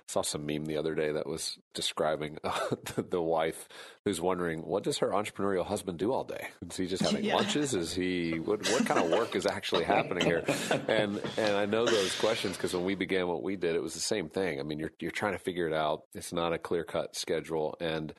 saw 0.08 0.22
some 0.22 0.46
meme 0.46 0.66
the 0.66 0.78
other 0.78 0.96
day 0.96 1.12
that 1.12 1.28
was 1.28 1.58
describing 1.74 2.38
uh, 2.44 2.52
the, 2.96 3.04
the, 3.04 3.22
wife 3.22 3.68
who's 4.06 4.20
wondering 4.20 4.60
what 4.60 4.84
does 4.84 4.98
her 5.00 5.10
entrepreneurial 5.10 5.66
husband 5.66 5.98
do 5.98 6.12
all 6.12 6.24
day? 6.24 6.48
Is 6.70 6.78
he 6.78 6.88
just 6.88 7.02
having 7.10 7.24
yeah. 7.24 7.36
lunches? 7.36 7.74
Is 7.74 7.94
he 7.94 8.40
what 8.40 8.68
what 8.70 8.86
kind 8.86 9.00
of 9.00 9.12
work 9.12 9.36
is 9.36 9.46
actually 9.46 9.84
happening 9.84 10.26
here? 10.26 10.44
And 10.88 11.22
and 11.38 11.56
I 11.56 11.66
know 11.66 11.86
those 11.86 12.16
questions 12.20 12.58
because 12.58 12.74
when 12.74 12.84
we 12.84 12.96
began 12.96 13.28
what 13.28 13.44
we 13.44 13.56
did, 13.56 13.76
it 13.76 13.82
was 13.82 13.94
the 13.94 14.00
same 14.00 14.30
thing. 14.30 14.60
I 14.60 14.64
mean, 14.64 14.80
you're 14.80 14.94
you're 15.00 15.12
trying 15.12 15.34
to 15.34 15.40
figure 15.40 15.68
it 15.68 15.74
out. 15.74 16.04
It's 16.14 16.34
not 16.34 16.54
a 16.54 16.58
clear 16.58 16.84
cut 16.84 17.16
schedule, 17.16 17.76
and 17.80 18.14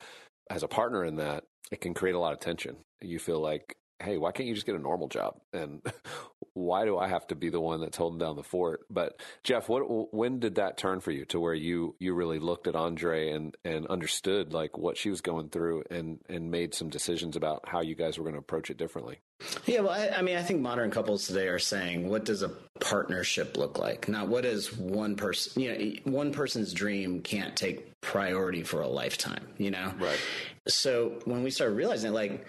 as 0.50 0.62
a 0.62 0.69
partner 0.69 1.05
in 1.05 1.17
that, 1.17 1.45
it 1.71 1.81
can 1.81 1.95
create 1.95 2.14
a 2.14 2.19
lot 2.19 2.33
of 2.33 2.41
tension. 2.41 2.76
You 3.00 3.19
feel 3.19 3.41
like 3.41 3.76
hey, 4.05 4.19
why 4.19 4.33
can't 4.33 4.49
you 4.49 4.55
just 4.55 4.67
get 4.67 4.75
a 4.75 4.79
normal 4.79 5.09
job? 5.09 5.37
And 5.53 5.83
why 6.55 6.85
do 6.85 6.97
I 6.97 7.09
have 7.09 7.27
to 7.29 7.35
be 7.35 7.49
the 7.49 7.61
one 7.61 7.81
that's 7.81 7.97
holding 7.97 8.19
down 8.19 8.37
the 8.37 8.43
fort? 8.43 8.83
But 8.89 9.21
Jeff, 9.43 9.69
what 9.69 10.15
when 10.15 10.39
did 10.39 10.57
that 10.57 10.77
turn 10.77 11.01
for 11.01 11.11
you 11.11 11.25
to 11.27 11.41
where 11.41 11.55
you 11.55 11.97
you 11.99 12.15
really 12.15 12.39
looked 12.39 12.67
at 12.67 12.77
Andre 12.77 13.31
and 13.31 13.57
and 13.65 13.87
understood 13.87 14.53
like 14.53 14.79
what 14.79 14.97
she 14.97 15.11
was 15.11 15.21
going 15.21 15.49
through 15.49 15.85
and 15.91 16.21
and 16.29 16.51
made 16.51 16.75
some 16.75 16.89
decisions 16.89 17.37
about 17.37 17.69
how 17.69 17.81
you 17.81 17.95
guys 17.95 18.19
were 18.19 18.25
going 18.25 18.35
to 18.35 18.41
approach 18.41 18.71
it 18.71 18.77
differently? 18.77 19.19
Yeah, 19.67 19.81
well, 19.81 19.91
I, 19.91 20.19
I 20.19 20.23
mean, 20.23 20.37
I 20.37 20.43
think 20.43 20.61
modern 20.61 20.91
couples 20.91 21.27
today 21.27 21.49
are 21.49 21.59
saying, 21.59 22.09
what 22.09 22.25
does 22.25 22.43
a 22.43 22.49
partnership 22.81 23.57
look 23.57 23.79
like? 23.79 24.09
Not 24.09 24.29
what 24.29 24.45
is 24.45 24.75
one 24.77 25.17
person. 25.17 25.61
You 25.61 25.73
know, 26.05 26.13
one 26.13 26.33
person's 26.33 26.73
dream 26.73 27.21
can't 27.21 27.55
take 27.57 28.01
priority 28.01 28.63
for 28.63 28.81
a 28.81 28.89
lifetime. 28.89 29.47
You 29.59 29.71
know, 29.71 29.93
right? 29.99 30.21
So 30.69 31.21
when 31.25 31.43
we 31.43 31.51
started 31.51 31.75
realizing, 31.75 32.13
like 32.13 32.47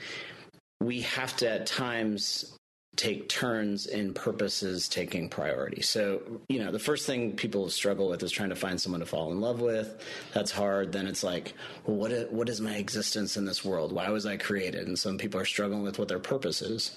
we 0.81 1.01
have 1.01 1.35
to 1.37 1.49
at 1.49 1.65
times 1.65 2.55
take 2.95 3.27
turns 3.27 3.87
in 3.87 4.13
purposes 4.13 4.87
taking 4.87 5.27
priority. 5.29 5.81
So, 5.81 6.21
you 6.47 6.63
know, 6.63 6.71
the 6.71 6.79
first 6.79 7.05
thing 7.05 7.35
people 7.35 7.69
struggle 7.69 8.07
with 8.09 8.23
is 8.23 8.31
trying 8.31 8.49
to 8.49 8.55
find 8.55 8.79
someone 8.79 9.01
to 9.01 9.05
fall 9.05 9.31
in 9.31 9.41
love 9.41 9.59
with. 9.59 10.01
That's 10.33 10.51
hard. 10.51 10.91
Then 10.91 11.07
it's 11.07 11.23
like, 11.23 11.53
well, 11.85 11.97
what 11.97 12.11
is, 12.11 12.31
what 12.31 12.49
is 12.49 12.61
my 12.61 12.75
existence 12.75 13.35
in 13.37 13.45
this 13.45 13.65
world? 13.65 13.91
Why 13.91 14.09
was 14.09 14.25
I 14.25 14.37
created? 14.37 14.87
And 14.87 14.97
some 14.97 15.17
people 15.17 15.39
are 15.39 15.45
struggling 15.45 15.83
with 15.83 15.99
what 15.99 16.07
their 16.07 16.19
purpose 16.19 16.61
is. 16.61 16.95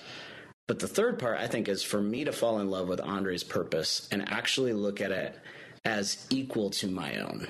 But 0.68 0.78
the 0.78 0.88
third 0.88 1.18
part, 1.18 1.40
I 1.40 1.47
think, 1.47 1.68
is 1.68 1.82
for 1.82 2.00
me 2.00 2.25
to 2.25 2.32
fall 2.32 2.61
in 2.61 2.70
love 2.70 2.88
with 2.88 3.00
Andre's 3.00 3.42
purpose 3.42 4.06
and 4.12 4.30
actually 4.30 4.75
look 4.75 5.00
at 5.00 5.11
it 5.11 5.37
as 5.85 6.26
equal 6.30 6.70
to 6.70 6.87
my 6.87 7.18
own. 7.18 7.49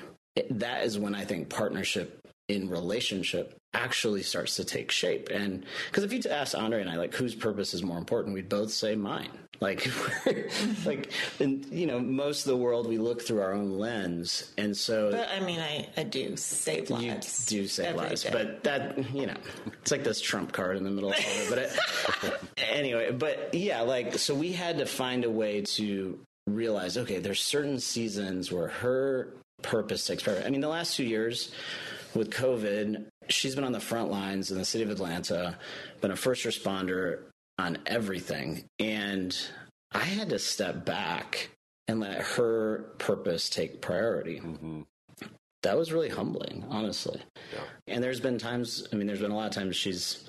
That 0.49 0.85
is 0.85 0.97
when 0.97 1.13
I 1.13 1.25
think 1.25 1.49
partnership 1.49 2.25
in 2.47 2.69
relationship 2.69 3.58
actually 3.73 4.23
starts 4.23 4.55
to 4.55 4.63
take 4.63 4.91
shape. 4.91 5.29
And 5.29 5.65
because 5.87 6.03
if 6.03 6.13
you 6.13 6.21
ask 6.29 6.57
Andre 6.57 6.81
and 6.81 6.89
I, 6.89 6.95
like, 6.95 7.13
whose 7.13 7.35
purpose 7.35 7.73
is 7.73 7.83
more 7.83 7.97
important, 7.97 8.33
we'd 8.33 8.49
both 8.49 8.71
say 8.71 8.95
mine. 8.95 9.29
Like, 9.61 9.91
like, 10.85 11.11
and 11.41 11.65
you 11.65 11.85
know, 11.85 11.99
most 11.99 12.45
of 12.45 12.49
the 12.49 12.55
world 12.55 12.87
we 12.87 12.97
look 12.97 13.21
through 13.21 13.41
our 13.41 13.51
own 13.51 13.77
lens, 13.77 14.53
and 14.57 14.75
so. 14.77 15.11
But 15.11 15.27
I 15.27 15.41
mean, 15.41 15.59
I, 15.59 15.89
I 15.97 16.03
do 16.03 16.37
save 16.37 16.89
lives. 16.89 17.51
You 17.51 17.63
do 17.63 17.67
save 17.67 17.93
lives, 17.97 18.23
day. 18.23 18.29
but 18.31 18.63
that 18.63 19.13
you 19.13 19.27
know, 19.27 19.35
it's 19.81 19.91
like 19.91 20.05
this 20.05 20.21
trump 20.21 20.53
card 20.53 20.77
in 20.77 20.85
the 20.85 20.89
middle 20.89 21.09
of 21.09 21.17
it. 21.19 21.49
But 21.49 21.57
it, 21.59 22.39
anyway, 22.71 23.11
but 23.11 23.53
yeah, 23.53 23.81
like, 23.81 24.17
so 24.17 24.33
we 24.33 24.53
had 24.53 24.77
to 24.77 24.85
find 24.85 25.25
a 25.25 25.29
way 25.29 25.59
to 25.61 26.17
realize, 26.47 26.97
okay, 26.97 27.19
there's 27.19 27.41
certain 27.41 27.79
seasons 27.79 28.53
where 28.53 28.69
her 28.69 29.33
purpose 29.61 30.05
takes 30.07 30.23
priority. 30.23 30.47
I 30.47 30.51
mean, 30.51 30.61
the 30.61 30.69
last 30.69 30.95
two 30.95 31.03
years 31.03 31.51
with 32.15 32.31
COVID, 32.31 33.05
she's 33.29 33.55
been 33.55 33.63
on 33.63 33.71
the 33.71 33.79
front 33.79 34.11
lines 34.11 34.51
in 34.51 34.57
the 34.57 34.65
city 34.65 34.83
of 34.83 34.89
Atlanta, 34.89 35.57
been 36.01 36.11
a 36.11 36.15
first 36.15 36.45
responder 36.45 37.23
on 37.57 37.77
everything. 37.85 38.65
And 38.79 39.37
I 39.91 40.03
had 40.03 40.29
to 40.29 40.39
step 40.39 40.85
back 40.85 41.49
and 41.87 41.99
let 41.99 42.21
her 42.21 42.93
purpose 42.99 43.49
take 43.49 43.81
priority. 43.81 44.39
Mm-hmm. 44.39 44.81
That 45.63 45.77
was 45.77 45.91
really 45.91 46.09
humbling, 46.09 46.63
honestly. 46.69 47.19
Yeah. 47.53 47.59
And 47.87 48.03
there's 48.03 48.21
been 48.21 48.37
times, 48.37 48.87
I 48.93 48.95
mean, 48.95 49.07
there's 49.07 49.19
been 49.19 49.31
a 49.31 49.35
lot 49.35 49.47
of 49.47 49.53
times 49.53 49.75
she's 49.75 50.27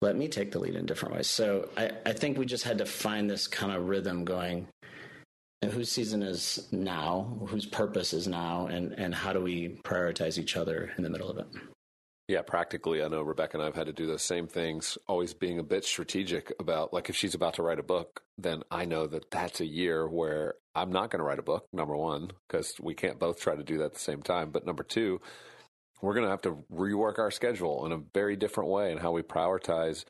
let 0.00 0.16
me 0.16 0.28
take 0.28 0.52
the 0.52 0.58
lead 0.58 0.76
in 0.76 0.86
different 0.86 1.14
ways. 1.14 1.26
So 1.26 1.68
I, 1.76 1.90
I 2.06 2.12
think 2.14 2.38
we 2.38 2.46
just 2.46 2.64
had 2.64 2.78
to 2.78 2.86
find 2.86 3.28
this 3.28 3.46
kind 3.46 3.72
of 3.72 3.88
rhythm 3.88 4.24
going 4.24 4.66
And 5.62 5.70
whose 5.70 5.90
season 5.90 6.22
is 6.22 6.68
now, 6.72 7.38
whose 7.48 7.66
purpose 7.66 8.14
is 8.14 8.26
now, 8.26 8.66
and, 8.68 8.92
and 8.92 9.14
how 9.14 9.32
do 9.34 9.40
we 9.40 9.78
prioritize 9.84 10.38
each 10.38 10.56
other 10.56 10.90
in 10.96 11.04
the 11.04 11.10
middle 11.10 11.28
of 11.28 11.36
it? 11.38 11.46
Yeah, 12.30 12.42
practically, 12.42 13.02
I 13.02 13.08
know 13.08 13.22
Rebecca 13.22 13.56
and 13.56 13.62
I 13.62 13.66
have 13.66 13.74
had 13.74 13.88
to 13.88 13.92
do 13.92 14.06
those 14.06 14.22
same 14.22 14.46
things, 14.46 14.96
always 15.08 15.34
being 15.34 15.58
a 15.58 15.64
bit 15.64 15.84
strategic 15.84 16.52
about, 16.60 16.92
like, 16.92 17.10
if 17.10 17.16
she's 17.16 17.34
about 17.34 17.54
to 17.54 17.64
write 17.64 17.80
a 17.80 17.82
book, 17.82 18.22
then 18.38 18.62
I 18.70 18.84
know 18.84 19.08
that 19.08 19.32
that's 19.32 19.60
a 19.60 19.66
year 19.66 20.08
where 20.08 20.54
I'm 20.72 20.92
not 20.92 21.10
going 21.10 21.18
to 21.18 21.24
write 21.24 21.40
a 21.40 21.42
book, 21.42 21.66
number 21.72 21.96
one, 21.96 22.30
because 22.46 22.76
we 22.80 22.94
can't 22.94 23.18
both 23.18 23.40
try 23.40 23.56
to 23.56 23.64
do 23.64 23.78
that 23.78 23.86
at 23.86 23.94
the 23.94 23.98
same 23.98 24.22
time. 24.22 24.52
But 24.52 24.64
number 24.64 24.84
two, 24.84 25.20
we're 26.02 26.14
going 26.14 26.24
to 26.24 26.30
have 26.30 26.42
to 26.42 26.62
rework 26.72 27.18
our 27.18 27.32
schedule 27.32 27.84
in 27.84 27.90
a 27.90 28.00
very 28.14 28.36
different 28.36 28.70
way 28.70 28.92
and 28.92 29.00
how 29.00 29.10
we 29.10 29.22
prioritize 29.22 30.04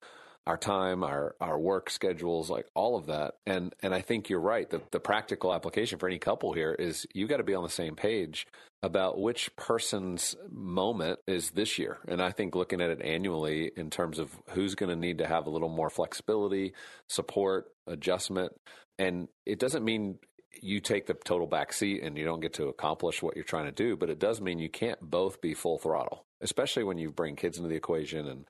our 0.46 0.56
time, 0.56 1.04
our 1.04 1.36
our 1.40 1.58
work 1.58 1.90
schedules, 1.90 2.50
like 2.50 2.66
all 2.74 2.96
of 2.96 3.06
that. 3.06 3.34
And 3.46 3.74
and 3.82 3.94
I 3.94 4.00
think 4.00 4.28
you're 4.28 4.40
right. 4.40 4.68
The 4.68 4.82
the 4.90 5.00
practical 5.00 5.54
application 5.54 5.98
for 5.98 6.08
any 6.08 6.18
couple 6.18 6.52
here 6.52 6.72
is 6.72 7.06
you 7.14 7.26
got 7.26 7.38
to 7.38 7.44
be 7.44 7.54
on 7.54 7.62
the 7.62 7.68
same 7.68 7.94
page 7.94 8.46
about 8.82 9.20
which 9.20 9.54
person's 9.56 10.36
moment 10.50 11.18
is 11.26 11.50
this 11.50 11.78
year. 11.78 11.98
And 12.08 12.22
I 12.22 12.30
think 12.30 12.54
looking 12.54 12.80
at 12.80 12.90
it 12.90 13.02
annually 13.02 13.70
in 13.76 13.90
terms 13.90 14.18
of 14.18 14.30
who's 14.50 14.74
going 14.74 14.90
to 14.90 14.96
need 14.96 15.18
to 15.18 15.26
have 15.26 15.46
a 15.46 15.50
little 15.50 15.68
more 15.68 15.90
flexibility, 15.90 16.72
support, 17.06 17.66
adjustment. 17.86 18.52
And 18.98 19.28
it 19.44 19.58
doesn't 19.58 19.84
mean 19.84 20.18
you 20.62 20.80
take 20.80 21.06
the 21.06 21.14
total 21.14 21.46
back 21.46 21.72
seat 21.72 22.02
and 22.02 22.16
you 22.16 22.24
don't 22.24 22.40
get 22.40 22.54
to 22.54 22.68
accomplish 22.68 23.22
what 23.22 23.36
you're 23.36 23.44
trying 23.44 23.66
to 23.66 23.72
do, 23.72 23.96
but 23.96 24.10
it 24.10 24.18
does 24.18 24.40
mean 24.40 24.58
you 24.58 24.68
can't 24.68 25.00
both 25.00 25.40
be 25.40 25.54
full 25.54 25.78
throttle, 25.78 26.24
especially 26.40 26.82
when 26.82 26.98
you 26.98 27.10
bring 27.10 27.36
kids 27.36 27.58
into 27.58 27.68
the 27.68 27.76
equation 27.76 28.26
and 28.26 28.46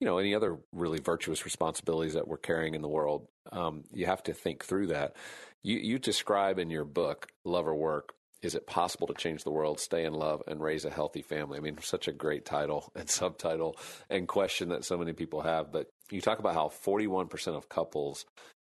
you 0.00 0.06
know 0.06 0.18
any 0.18 0.34
other 0.34 0.58
really 0.72 0.98
virtuous 0.98 1.44
responsibilities 1.44 2.14
that 2.14 2.26
we're 2.26 2.38
carrying 2.38 2.74
in 2.74 2.82
the 2.82 2.88
world 2.88 3.28
um, 3.52 3.84
you 3.92 4.06
have 4.06 4.22
to 4.24 4.34
think 4.34 4.64
through 4.64 4.88
that. 4.88 5.16
You, 5.62 5.78
you 5.78 5.98
describe 5.98 6.58
in 6.58 6.70
your 6.70 6.84
book 6.84 7.28
love 7.44 7.66
or 7.66 7.74
work 7.74 8.14
is 8.42 8.54
it 8.54 8.66
possible 8.66 9.06
to 9.06 9.12
change 9.12 9.44
the 9.44 9.50
world 9.50 9.78
stay 9.78 10.06
in 10.06 10.14
love 10.14 10.42
and 10.46 10.62
raise 10.62 10.86
a 10.86 10.90
healthy 10.90 11.20
family? 11.20 11.58
I 11.58 11.60
mean 11.60 11.76
such 11.82 12.08
a 12.08 12.12
great 12.12 12.44
title 12.46 12.90
and 12.94 13.08
subtitle 13.10 13.76
and 14.08 14.26
question 14.26 14.70
that 14.70 14.84
so 14.84 14.96
many 14.96 15.12
people 15.12 15.42
have 15.42 15.72
but 15.72 15.88
you 16.10 16.20
talk 16.20 16.38
about 16.38 16.54
how 16.54 16.68
41% 16.68 17.48
of 17.54 17.68
couples 17.68 18.24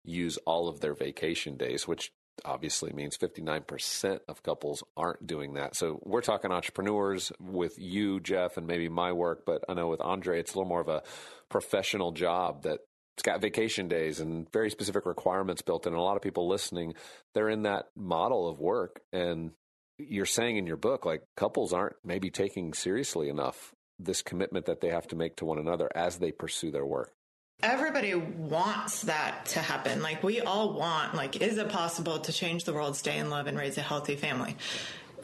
use 0.04 0.38
all 0.46 0.68
of 0.68 0.82
their 0.82 0.94
vacation 0.94 1.58
days 1.58 1.88
which 1.88 2.12
obviously 2.44 2.92
means 2.94 3.18
59% 3.18 4.20
of 4.28 4.44
couples 4.44 4.84
aren't 4.98 5.26
doing 5.26 5.54
that. 5.54 5.76
So 5.76 6.00
we're 6.04 6.22
talking 6.22 6.52
entrepreneurs 6.52 7.32
with 7.40 7.76
you, 7.78 8.20
Jeff, 8.20 8.58
and 8.58 8.68
maybe 8.68 8.90
my 8.90 9.12
work, 9.12 9.46
but 9.46 9.64
I 9.70 9.74
know 9.74 9.88
with 9.88 10.02
Andre, 10.02 10.40
it's 10.40 10.54
a 10.54 10.58
little 10.58 10.70
more 10.70 10.82
of 10.82 10.90
a 10.90 11.04
professional 11.50 12.12
job 12.12 12.64
that 12.64 12.80
it's 13.16 13.24
got 13.24 13.42
vacation 13.42 13.88
days 13.88 14.20
and 14.20 14.52
very 14.52 14.70
specific 14.70 15.06
requirements 15.06 15.62
built 15.62 15.88
in. 15.88 15.94
And 15.94 16.00
a 16.00 16.04
lot 16.04 16.18
of 16.18 16.22
people 16.22 16.50
listening, 16.50 16.96
they're 17.34 17.50
in 17.50 17.64
that 17.64 17.86
model 17.96 18.50
of 18.50 18.60
work. 18.60 19.00
And 19.14 19.52
you're 19.98 20.26
saying 20.26 20.58
in 20.58 20.68
your 20.68 20.76
book, 20.76 21.06
like 21.06 21.24
couples 21.38 21.72
aren't 21.72 21.96
maybe 22.04 22.30
taking 22.30 22.74
seriously 22.74 23.30
enough 23.30 23.74
this 23.98 24.22
commitment 24.22 24.66
that 24.66 24.82
they 24.82 24.90
have 24.90 25.08
to 25.08 25.16
make 25.16 25.38
to 25.38 25.46
one 25.46 25.60
another 25.60 25.90
as 25.96 26.18
they 26.18 26.34
pursue 26.34 26.72
their 26.72 26.86
work 26.86 27.15
everybody 27.62 28.14
wants 28.14 29.04
that 29.04 29.46
to 29.48 29.60
happen. 29.60 30.02
Like 30.02 30.24
we 30.24 30.42
all 30.42 30.74
want, 30.74 31.16
like, 31.16 31.42
is 31.42 31.58
it 31.58 31.70
possible 31.70 32.20
to 32.20 32.32
change 32.32 32.64
the 32.64 32.74
world, 32.74 32.96
stay 32.96 33.18
in 33.18 33.30
love, 33.30 33.48
and 33.48 33.58
raise 33.58 33.78
a 33.78 33.82
healthy 33.82 34.16
family? 34.16 34.56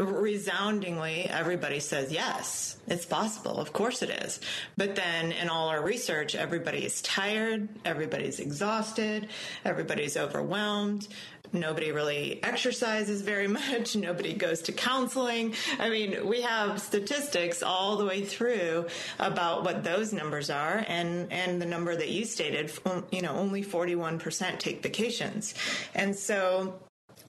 Resoundingly, 0.02 1.28
everybody 1.30 1.80
says 1.80 2.12
yes, 2.12 2.78
it's 2.88 3.06
possible. 3.06 3.60
Of 3.60 3.74
course 3.74 4.02
it 4.02 4.10
is. 4.10 4.40
But 4.78 4.96
then 4.96 5.32
in 5.32 5.50
all 5.50 5.70
our 5.70 5.84
research, 5.84 6.36
everybody 6.36 6.86
is 6.86 7.02
tired, 7.02 7.70
everybody's 7.86 8.40
exhausted, 8.40 9.28
everybody's 9.64 10.18
overwhelmed 10.18 11.08
nobody 11.54 11.92
really 11.92 12.42
exercises 12.44 13.22
very 13.22 13.48
much. 13.62 13.96
Nobody 13.96 14.34
goes 14.34 14.62
to 14.64 14.72
counseling. 14.72 15.54
I 15.80 15.90
mean, 15.90 16.28
we 16.28 16.42
have 16.42 16.82
statistics 16.82 17.64
all 17.64 17.98
the 17.98 18.06
way 18.06 18.24
through 18.24 18.88
about 19.20 19.64
what 19.64 19.84
those 19.84 20.14
numbers 20.14 20.50
are 20.50 20.86
and, 20.88 21.32
and 21.32 21.62
the 21.62 21.66
number 21.66 21.96
that 21.96 22.10
you 22.10 22.26
stated, 22.26 22.72
you 23.12 23.22
know, 23.22 23.32
only 23.36 23.64
41% 23.64 24.60
take 24.60 24.84
vacations. 24.84 25.54
And 25.96 26.16
so 26.16 26.80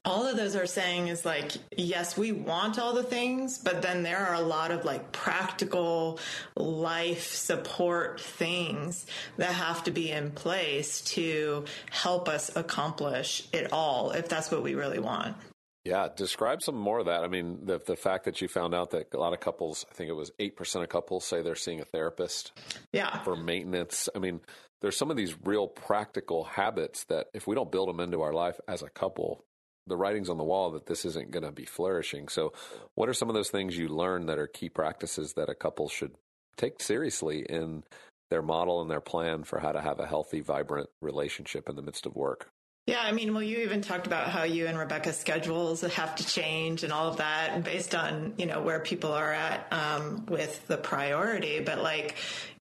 all 0.05 0.27
of 0.27 0.35
those 0.35 0.55
are 0.55 0.65
saying 0.65 1.07
is 1.07 1.23
like, 1.23 1.53
yes, 1.77 2.17
we 2.17 2.31
want 2.31 2.77
all 2.77 2.93
the 2.93 3.03
things, 3.03 3.57
but 3.57 3.81
then 3.81 4.03
there 4.03 4.17
are 4.17 4.33
a 4.33 4.41
lot 4.41 4.71
of 4.71 4.83
like 4.83 5.11
practical 5.11 6.19
life 6.55 7.33
support 7.33 8.19
things 8.19 9.05
that 9.37 9.53
have 9.53 9.83
to 9.85 9.91
be 9.91 10.11
in 10.11 10.31
place 10.31 11.01
to 11.01 11.63
help 11.89 12.27
us 12.27 12.53
accomplish 12.55 13.47
it 13.53 13.71
all 13.71 14.11
if 14.11 14.27
that's 14.27 14.51
what 14.51 14.61
we 14.61 14.75
really 14.75 14.99
want. 14.99 15.37
Yeah, 15.85 16.07
describe 16.15 16.61
some 16.61 16.75
more 16.75 16.99
of 16.99 17.07
that. 17.07 17.23
I 17.23 17.27
mean, 17.27 17.65
the 17.65 17.77
the 17.77 17.97
fact 17.97 18.25
that 18.25 18.41
you 18.41 18.47
found 18.47 18.73
out 18.73 18.91
that 18.91 19.13
a 19.13 19.17
lot 19.17 19.33
of 19.33 19.41
couples, 19.41 19.85
I 19.89 19.93
think 19.93 20.09
it 20.09 20.13
was 20.13 20.31
8% 20.39 20.81
of 20.81 20.87
couples 20.87 21.25
say 21.25 21.41
they're 21.41 21.55
seeing 21.55 21.81
a 21.81 21.85
therapist. 21.85 22.53
Yeah. 22.93 23.21
For 23.23 23.35
maintenance. 23.35 24.07
I 24.15 24.19
mean, 24.19 24.39
there's 24.81 24.97
some 24.97 25.11
of 25.11 25.17
these 25.17 25.35
real 25.43 25.67
practical 25.67 26.45
habits 26.45 27.03
that 27.05 27.27
if 27.33 27.47
we 27.47 27.55
don't 27.55 27.71
build 27.71 27.89
them 27.89 27.99
into 27.99 28.21
our 28.21 28.31
life 28.33 28.59
as 28.67 28.81
a 28.81 28.89
couple, 28.89 29.43
the 29.87 29.97
writing's 29.97 30.29
on 30.29 30.37
the 30.37 30.43
wall 30.43 30.71
that 30.71 30.85
this 30.85 31.05
isn't 31.05 31.31
going 31.31 31.43
to 31.43 31.51
be 31.51 31.65
flourishing. 31.65 32.27
So, 32.27 32.53
what 32.95 33.09
are 33.09 33.13
some 33.13 33.29
of 33.29 33.35
those 33.35 33.49
things 33.49 33.77
you 33.77 33.87
learn 33.87 34.27
that 34.27 34.39
are 34.39 34.47
key 34.47 34.69
practices 34.69 35.33
that 35.33 35.49
a 35.49 35.55
couple 35.55 35.89
should 35.89 36.15
take 36.55 36.81
seriously 36.81 37.45
in 37.49 37.83
their 38.29 38.41
model 38.41 38.81
and 38.81 38.89
their 38.89 39.01
plan 39.01 39.43
for 39.43 39.59
how 39.59 39.71
to 39.71 39.81
have 39.81 39.99
a 39.99 40.07
healthy, 40.07 40.41
vibrant 40.41 40.89
relationship 41.01 41.67
in 41.67 41.75
the 41.75 41.81
midst 41.81 42.05
of 42.05 42.15
work? 42.15 42.49
Yeah, 42.85 42.99
I 43.01 43.13
mean, 43.13 43.33
well, 43.33 43.41
you 43.41 43.59
even 43.59 43.81
talked 43.81 44.07
about 44.07 44.27
how 44.27 44.43
you 44.43 44.67
and 44.67 44.77
Rebecca's 44.77 45.17
schedules 45.17 45.81
have 45.81 46.15
to 46.17 46.27
change 46.27 46.83
and 46.83 46.91
all 46.91 47.07
of 47.07 47.17
that 47.17 47.63
based 47.63 47.95
on, 47.95 48.33
you 48.37 48.45
know, 48.45 48.61
where 48.61 48.81
people 48.81 49.13
are 49.13 49.31
at 49.31 49.71
um, 49.71 50.25
with 50.25 50.67
the 50.67 50.75
priority. 50.75 51.61
But 51.61 51.81
like, 51.81 52.15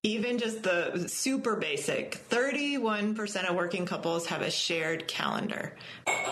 even 0.05 0.39
just 0.39 0.65
the 0.65 1.07
super 1.09 1.55
basic 1.55 2.29
31% 2.29 3.45
of 3.45 3.55
working 3.55 3.87
couples 3.87 4.27
have 4.27 4.43
a 4.43 4.51
shared 4.51 5.07
calendar. 5.07 5.75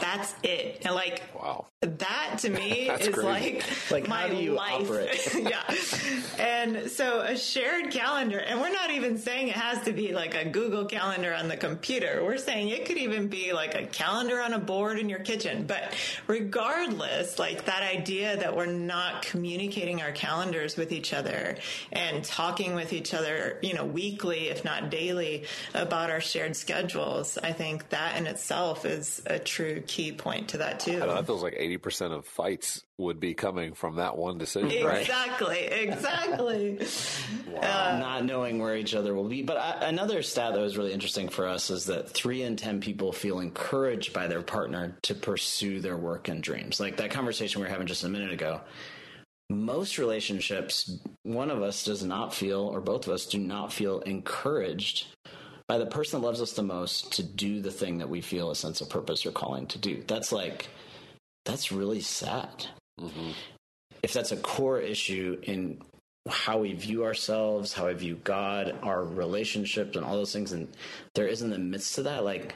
That's 0.00 0.34
it. 0.42 0.82
And 0.84 0.94
like, 0.94 1.22
wow. 1.34 1.66
That 1.82 2.38
to 2.40 2.50
me 2.50 2.90
is 2.90 3.14
crazy. 3.14 3.26
like, 3.26 3.64
like 3.90 4.08
my 4.08 4.22
how 4.22 4.28
do 4.28 4.36
you 4.36 4.54
life. 4.54 4.90
operate? 4.90 5.34
yeah. 5.34 5.74
And 6.38 6.90
so 6.90 7.20
a 7.20 7.36
shared 7.36 7.92
calendar, 7.92 8.38
and 8.38 8.60
we're 8.60 8.72
not 8.72 8.90
even 8.90 9.18
saying 9.18 9.48
it 9.48 9.56
has 9.56 9.84
to 9.84 9.92
be 9.92 10.12
like 10.12 10.34
a 10.34 10.44
Google 10.46 10.84
calendar 10.84 11.32
on 11.32 11.46
the 11.48 11.56
computer. 11.56 12.22
We're 12.24 12.38
saying 12.38 12.70
it 12.70 12.86
could 12.86 12.98
even 12.98 13.28
be 13.28 13.52
like 13.52 13.76
a 13.76 13.79
calendar 13.86 14.40
on 14.40 14.52
a 14.52 14.58
board 14.58 14.98
in 14.98 15.08
your 15.08 15.18
kitchen. 15.20 15.66
But 15.66 15.94
regardless, 16.26 17.38
like 17.38 17.66
that 17.66 17.82
idea 17.82 18.36
that 18.36 18.56
we're 18.56 18.66
not 18.66 19.22
communicating 19.22 20.02
our 20.02 20.12
calendars 20.12 20.76
with 20.76 20.92
each 20.92 21.12
other 21.12 21.56
and 21.92 22.24
talking 22.24 22.74
with 22.74 22.92
each 22.92 23.14
other, 23.14 23.58
you 23.62 23.74
know, 23.74 23.84
weekly, 23.84 24.48
if 24.48 24.64
not 24.64 24.90
daily, 24.90 25.44
about 25.74 26.10
our 26.10 26.20
shared 26.20 26.56
schedules, 26.56 27.38
I 27.42 27.52
think 27.52 27.88
that 27.90 28.16
in 28.16 28.26
itself 28.26 28.84
is 28.84 29.22
a 29.26 29.38
true 29.38 29.82
key 29.86 30.12
point 30.12 30.48
to 30.48 30.58
that 30.58 30.80
too. 30.80 30.96
I 31.02 31.06
know, 31.06 31.14
that 31.14 31.26
feels 31.26 31.42
like 31.42 31.54
80% 31.54 32.12
of 32.12 32.26
fights 32.26 32.84
would 32.98 33.18
be 33.18 33.32
coming 33.34 33.72
from 33.72 33.96
that 33.96 34.16
one 34.16 34.36
decision, 34.36 34.84
right? 34.84 35.00
Exactly, 35.00 35.58
exactly. 35.58 36.78
Uh, 37.56 37.98
not 37.98 38.24
knowing 38.24 38.58
where 38.58 38.76
each 38.76 38.94
other 38.94 39.14
will 39.14 39.28
be. 39.28 39.42
But 39.42 39.56
I, 39.56 39.88
another 39.88 40.22
stat 40.22 40.52
that 40.52 40.60
was 40.60 40.76
really 40.76 40.92
interesting 40.92 41.28
for 41.30 41.48
us 41.48 41.70
is 41.70 41.86
that 41.86 42.10
three 42.10 42.42
in 42.42 42.56
10 42.56 42.80
people 42.80 43.12
feel 43.12 43.40
encouraged 43.40 43.69
by 44.12 44.26
their 44.26 44.42
partner 44.42 44.96
to 45.02 45.14
pursue 45.14 45.80
their 45.80 45.96
work 45.96 46.28
and 46.28 46.42
dreams. 46.42 46.80
Like 46.80 46.96
that 46.96 47.10
conversation 47.10 47.60
we 47.60 47.66
were 47.66 47.70
having 47.70 47.86
just 47.86 48.04
a 48.04 48.08
minute 48.08 48.32
ago. 48.32 48.60
Most 49.48 49.98
relationships, 49.98 50.98
one 51.22 51.50
of 51.50 51.62
us 51.62 51.84
does 51.84 52.04
not 52.04 52.34
feel, 52.34 52.60
or 52.60 52.80
both 52.80 53.06
of 53.06 53.12
us 53.12 53.26
do 53.26 53.38
not 53.38 53.72
feel 53.72 54.00
encouraged 54.00 55.06
by 55.68 55.78
the 55.78 55.86
person 55.86 56.20
that 56.20 56.26
loves 56.26 56.40
us 56.40 56.52
the 56.52 56.62
most 56.62 57.12
to 57.12 57.22
do 57.22 57.60
the 57.60 57.70
thing 57.70 57.98
that 57.98 58.08
we 58.08 58.20
feel 58.20 58.50
a 58.50 58.56
sense 58.56 58.80
of 58.80 58.88
purpose 58.88 59.24
or 59.24 59.30
calling 59.30 59.66
to 59.66 59.78
do. 59.78 60.02
That's 60.06 60.32
like, 60.32 60.68
that's 61.44 61.72
really 61.72 62.00
sad. 62.00 62.66
Mm-hmm. 63.00 63.30
If 64.02 64.12
that's 64.12 64.32
a 64.32 64.36
core 64.36 64.80
issue 64.80 65.38
in 65.42 65.80
how 66.28 66.58
we 66.58 66.72
view 66.72 67.04
ourselves, 67.04 67.72
how 67.72 67.86
we 67.86 67.94
view 67.94 68.20
God, 68.24 68.76
our 68.82 69.04
relationships, 69.04 69.96
and 69.96 70.04
all 70.04 70.16
those 70.16 70.32
things, 70.32 70.52
and 70.52 70.68
there 71.14 71.26
is 71.26 71.42
in 71.42 71.50
the 71.50 71.58
midst 71.58 71.98
of 71.98 72.04
that, 72.04 72.24
like, 72.24 72.54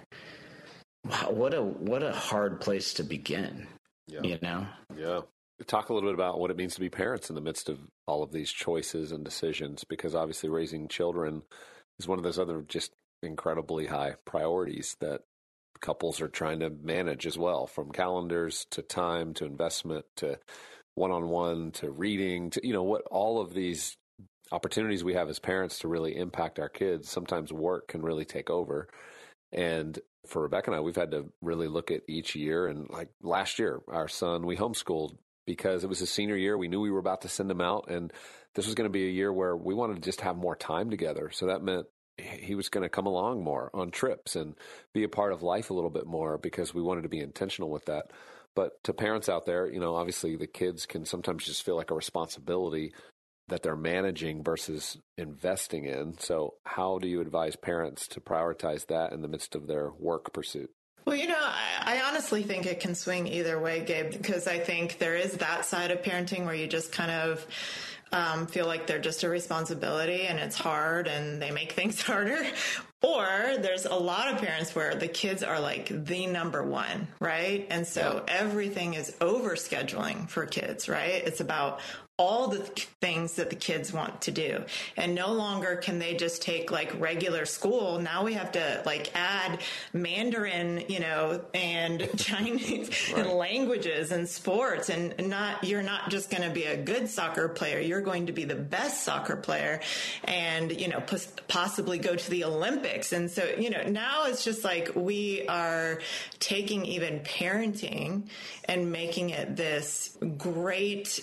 wow, 1.05 1.31
what 1.31 1.55
a 1.55 1.63
what 1.63 2.03
a 2.03 2.13
hard 2.13 2.61
place 2.61 2.95
to 2.95 3.03
begin. 3.03 3.67
Yeah. 4.07 4.23
You 4.23 4.39
know? 4.43 4.67
Yeah. 4.97 5.21
Talk 5.67 5.89
a 5.89 5.95
little 5.95 6.09
bit 6.09 6.15
about 6.15 6.41
what 6.41 6.51
it 6.51 6.57
means 6.57 6.75
to 6.75 6.81
be 6.81 6.91
parents 6.91 7.29
in 7.29 7.37
the 7.37 7.41
midst 7.41 7.69
of 7.69 7.79
all 8.07 8.23
of 8.23 8.33
these 8.33 8.51
choices 8.51 9.13
and 9.13 9.25
decisions, 9.25 9.85
because 9.85 10.15
obviously 10.15 10.49
raising 10.49 10.89
children 10.89 11.43
is 11.99 12.09
one 12.09 12.19
of 12.19 12.25
those 12.25 12.39
other 12.39 12.63
just 12.63 12.93
incredibly 13.23 13.87
high 13.87 14.15
priorities 14.27 14.97
that 15.01 15.21
couples 15.81 16.21
are 16.21 16.29
trying 16.29 16.61
to 16.61 16.71
manage 16.71 17.27
as 17.27 17.39
well 17.39 17.67
from 17.67 17.91
calendars 17.91 18.67
to 18.71 18.83
time 18.83 19.35
to 19.35 19.45
investment 19.45 20.05
to 20.17 20.39
one-on-one 20.95 21.73
to 21.73 21.91
reading 21.91 22.51
to 22.51 22.67
you 22.67 22.73
know 22.73 22.83
what 22.83 23.03
all 23.11 23.41
of 23.41 23.53
these 23.53 23.97
opportunities 24.53 25.03
we 25.03 25.15
have 25.15 25.29
as 25.29 25.39
parents 25.39 25.81
to 25.81 25.89
really 25.89 26.17
impact 26.17 26.59
our 26.59 26.69
kids 26.69 27.11
sometimes 27.11 27.53
work 27.53 27.89
can 27.89 28.03
really 28.03 28.25
take 28.25 28.49
over 28.49 28.89
and 29.53 29.99
for 30.27 30.43
rebecca 30.43 30.71
and 30.71 30.77
i 30.77 30.81
we've 30.81 30.97
had 30.97 31.11
to 31.11 31.31
really 31.41 31.69
look 31.69 31.91
at 31.91 32.03
each 32.09 32.35
year. 32.35 32.67
And 32.67 32.89
like 32.91 33.09
last 33.23 33.59
year 33.59 33.81
our 33.89 34.09
son 34.09 34.47
we 34.47 34.57
homeschooled 34.57 35.17
because 35.47 35.85
it 35.85 35.89
was 35.89 35.99
his 35.99 36.11
senior 36.11 36.37
year. 36.37 36.57
We 36.57 36.69
knew 36.69 36.81
we 36.81 36.91
were 36.91 36.99
about 36.99 37.23
to 37.23 37.29
send 37.29 37.51
him 37.51 37.61
out. 37.61 37.91
And 37.91 38.13
this 38.55 38.67
was 38.67 38.75
going 38.75 38.89
to 38.89 38.93
be 38.93 39.07
a 39.07 39.13
year 39.13 39.33
where 39.33 39.57
we 39.57 39.75
wanted 39.75 39.97
to 39.97 40.03
just 40.03 40.21
have 40.23 40.37
more 40.37 40.57
time 40.57 40.91
together. 40.91 41.31
So 41.33 41.47
that 41.47 41.63
meant 41.63 41.87
he 42.17 42.55
was 42.55 42.69
going 42.69 42.83
to 42.83 42.89
come 42.89 43.07
along 43.07 43.43
more 43.43 43.71
on 43.75 43.91
trips 43.91 44.37
and 44.37 44.55
be 44.93 45.03
a 45.03 45.09
part 45.09 45.33
of 45.33 45.43
life 45.43 45.71
a 45.71 45.75
little 45.75 45.91
bit 45.91 46.07
more 46.07 46.39
because 46.39 46.73
we 46.73 46.83
wanted 46.83 47.03
to 47.03 47.09
be 47.09 47.21
intentional 47.21 47.71
with 47.71 47.87
that. 47.87 48.11
But 48.55 48.83
to 48.85 48.93
parents 48.93 49.29
out 49.29 49.47
there, 49.47 49.69
you 49.71 49.81
know, 49.81 49.97
obviously 49.97 50.37
the 50.37 50.47
kids 50.47 50.87
can 50.87 51.05
sometimes 51.05 51.45
just 51.45 51.65
feel 51.65 51.75
like 51.75 51.91
a 51.91 51.95
responsibility 51.95 52.95
that 53.49 53.63
they're 53.63 53.77
managing 53.77 54.43
versus 54.43 54.99
investing 55.19 55.85
in. 55.85 56.19
So, 56.19 56.55
how 56.65 56.99
do 56.99 57.09
you 57.09 57.21
advise 57.21 57.57
parents 57.57 58.09
to 58.09 58.21
prioritize 58.21 58.87
that 58.87 59.13
in 59.13 59.23
the 59.23 59.29
midst 59.29 59.55
of 59.55 59.67
their 59.67 59.91
work 59.91 60.33
pursuit? 60.33 60.71
Well, 61.05 61.17
you 61.17 61.29
know, 61.29 61.37
I, 61.39 61.99
I, 61.99 62.09
honestly 62.09 62.43
think 62.43 62.65
it 62.65 62.81
can 62.81 62.95
swing 62.95 63.27
either 63.27 63.61
way, 63.61 63.85
Gabe, 63.85 64.11
because 64.11 64.47
I 64.47 64.59
think 64.59 64.97
there 64.97 65.17
is 65.17 65.35
that 65.35 65.67
side 65.67 65.91
of 65.91 66.01
parenting 66.01 66.47
where 66.47 66.55
you 66.55 66.67
just 66.67 66.93
kind 66.93 67.11
of 67.11 67.47
um, 68.11 68.47
feel 68.47 68.67
like 68.67 68.87
they're 68.87 69.01
just 69.01 69.23
a 69.23 69.29
responsibility 69.29 70.23
and 70.23 70.39
it's 70.39 70.57
hard 70.57 71.07
and 71.07 71.43
they 71.43 71.51
make 71.51 71.73
things 71.73 72.01
harder. 72.03 72.43
Or 73.03 73.57
there's 73.59 73.85
a 73.85 73.95
lot 73.95 74.33
of 74.33 74.41
parents 74.41 74.75
where 74.75 74.95
the 74.95 75.09
kids 75.09 75.43
are 75.43 75.61
like 75.61 75.89
the 76.07 76.27
number 76.27 76.63
one, 76.63 77.09
right? 77.21 77.67
And 77.69 77.87
so 77.87 78.23
yeah. 78.27 78.35
everything 78.39 78.95
is 78.95 79.15
over 79.21 79.57
scheduling 79.57 80.27
for 80.27 80.47
kids, 80.47 80.89
right? 80.89 81.23
It's 81.27 81.41
about 81.41 81.81
all 82.17 82.47
the 82.47 82.59
things 82.59 83.35
that 83.35 83.51
the 83.51 83.57
kids 83.57 83.93
want 83.93 84.23
to 84.23 84.31
do. 84.31 84.65
And 84.97 85.17
no 85.17 85.33
longer 85.33 85.75
can 85.75 85.99
they 85.99 86.15
just 86.15 86.43
take 86.43 86.71
like 86.71 87.01
regular 87.01 87.45
school. 87.45 87.99
Now 87.99 88.25
we 88.25 88.35
have 88.35 88.53
to 88.53 88.83
like 88.87 89.11
add 89.17 89.61
Mandarin, 89.93 90.85
you 90.89 91.01
know, 91.01 91.41
and 91.55 92.09
Chinese 92.17 93.11
right. 93.13 93.27
and 93.27 93.31
languages 93.31 94.13
and 94.13 94.29
sports 94.29 94.91
and 94.91 95.29
not, 95.29 95.65
you're 95.65 95.83
not 95.83 96.09
just 96.09 96.31
going 96.31 96.45
to 96.45 96.55
be 96.55 96.65
a 96.65 96.77
good 96.77 97.09
soccer 97.09 97.49
player. 97.49 97.81
You're 97.81 98.01
going 98.01 98.27
to 98.27 98.33
be 98.33 98.45
the 98.45 98.55
best 98.55 99.03
soccer 99.03 99.35
player 99.35 99.81
and, 100.23 100.71
you 100.81 100.87
know, 100.87 101.03
possibly 101.49 101.99
go 101.99 102.15
to 102.15 102.31
the 102.31 102.45
Olympics. 102.45 103.13
And 103.13 103.29
so, 103.29 103.45
you 103.59 103.71
know, 103.71 103.83
now 103.89 104.27
it's 104.27 104.45
just 104.45 104.63
like 104.63 104.93
we 104.95 105.49
are 105.49 105.99
taking 106.39 106.85
even 106.87 107.21
parenting 107.21 108.29
and 108.67 108.93
making 108.93 109.31
it 109.31 109.57
this 109.57 110.17
great 110.39 111.21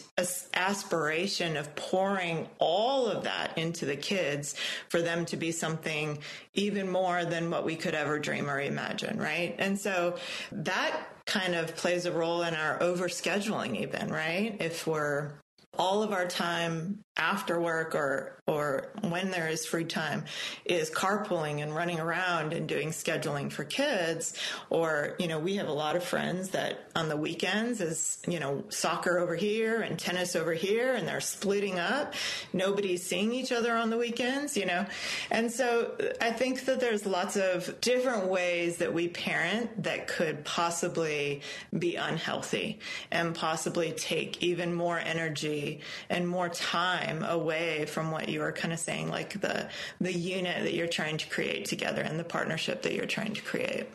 aspect 0.53 0.80
aspiration 0.81 1.57
of 1.57 1.75
pouring 1.75 2.47
all 2.57 3.05
of 3.05 3.23
that 3.23 3.57
into 3.57 3.85
the 3.85 3.95
kids 3.95 4.55
for 4.89 5.01
them 5.01 5.25
to 5.25 5.37
be 5.37 5.51
something 5.51 6.17
even 6.53 6.89
more 6.89 7.23
than 7.23 7.51
what 7.51 7.63
we 7.63 7.75
could 7.75 7.93
ever 7.93 8.17
dream 8.17 8.49
or 8.49 8.59
imagine, 8.59 9.19
right? 9.19 9.55
And 9.59 9.79
so 9.79 10.17
that 10.51 10.99
kind 11.25 11.53
of 11.53 11.75
plays 11.75 12.05
a 12.05 12.11
role 12.11 12.41
in 12.41 12.55
our 12.55 12.79
overscheduling 12.79 13.79
even, 13.79 14.09
right? 14.09 14.57
If 14.59 14.87
we're 14.87 15.33
all 15.77 16.03
of 16.03 16.11
our 16.11 16.27
time 16.27 17.03
after 17.15 17.59
work 17.59 17.95
or 17.95 18.37
or 18.47 18.91
when 19.01 19.31
there 19.31 19.47
is 19.47 19.65
free 19.65 19.85
time 19.85 20.25
is 20.65 20.89
carpooling 20.89 21.61
and 21.61 21.73
running 21.73 21.99
around 21.99 22.51
and 22.51 22.67
doing 22.67 22.89
scheduling 22.89 23.51
for 23.51 23.63
kids. 23.63 24.33
Or 24.69 25.15
you 25.19 25.27
know 25.27 25.39
we 25.39 25.55
have 25.55 25.67
a 25.67 25.73
lot 25.73 25.95
of 25.95 26.03
friends 26.03 26.49
that 26.49 26.89
on 26.95 27.07
the 27.07 27.15
weekends 27.15 27.79
is 27.79 28.19
you 28.27 28.39
know 28.39 28.63
soccer 28.69 29.19
over 29.19 29.35
here 29.35 29.81
and 29.81 29.97
tennis 29.97 30.35
over 30.35 30.53
here 30.53 30.93
and 30.93 31.07
they're 31.07 31.21
splitting 31.21 31.79
up. 31.79 32.15
Nobody's 32.51 33.05
seeing 33.05 33.33
each 33.33 33.51
other 33.51 33.73
on 33.73 33.89
the 33.89 33.97
weekends 33.97 34.57
you 34.57 34.65
know? 34.65 34.85
And 35.29 35.51
so 35.51 35.95
i 36.19 36.31
think 36.31 36.65
that 36.65 36.79
there's 36.79 37.05
lots 37.05 37.35
of 37.35 37.79
different 37.81 38.27
ways 38.27 38.77
that 38.77 38.93
we 38.93 39.07
parent 39.07 39.83
that 39.83 40.07
could 40.07 40.43
possibly 40.43 41.41
be 41.77 41.95
unhealthy 41.95 42.79
and 43.11 43.33
possibly 43.35 43.91
take 43.91 44.41
even 44.43 44.73
more 44.73 44.99
energy 44.99 45.60
and 46.09 46.27
more 46.27 46.49
time 46.49 47.23
away 47.23 47.85
from 47.85 48.11
what 48.11 48.29
you 48.29 48.39
were 48.39 48.51
kind 48.51 48.73
of 48.73 48.79
saying, 48.79 49.09
like 49.09 49.39
the 49.41 49.69
the 49.99 50.13
unit 50.13 50.63
that 50.63 50.73
you're 50.73 50.87
trying 50.87 51.17
to 51.17 51.27
create 51.27 51.65
together 51.65 52.01
and 52.01 52.19
the 52.19 52.23
partnership 52.23 52.81
that 52.83 52.93
you're 52.93 53.05
trying 53.05 53.33
to 53.33 53.41
create. 53.41 53.87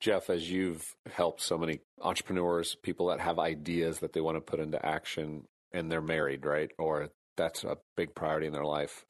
Jeff, 0.00 0.30
as 0.30 0.50
you've 0.50 0.96
helped 1.12 1.40
so 1.40 1.56
many 1.56 1.78
entrepreneurs, 2.00 2.74
people 2.82 3.06
that 3.06 3.20
have 3.20 3.38
ideas 3.38 4.00
that 4.00 4.12
they 4.12 4.20
want 4.20 4.36
to 4.36 4.40
put 4.40 4.58
into 4.58 4.84
action 4.84 5.44
and 5.72 5.90
they're 5.90 6.00
married, 6.00 6.44
right? 6.44 6.72
Or 6.76 7.10
that's 7.36 7.62
a 7.62 7.78
big 7.96 8.14
priority 8.14 8.48
in 8.48 8.52
their 8.52 8.64
life. 8.64 9.04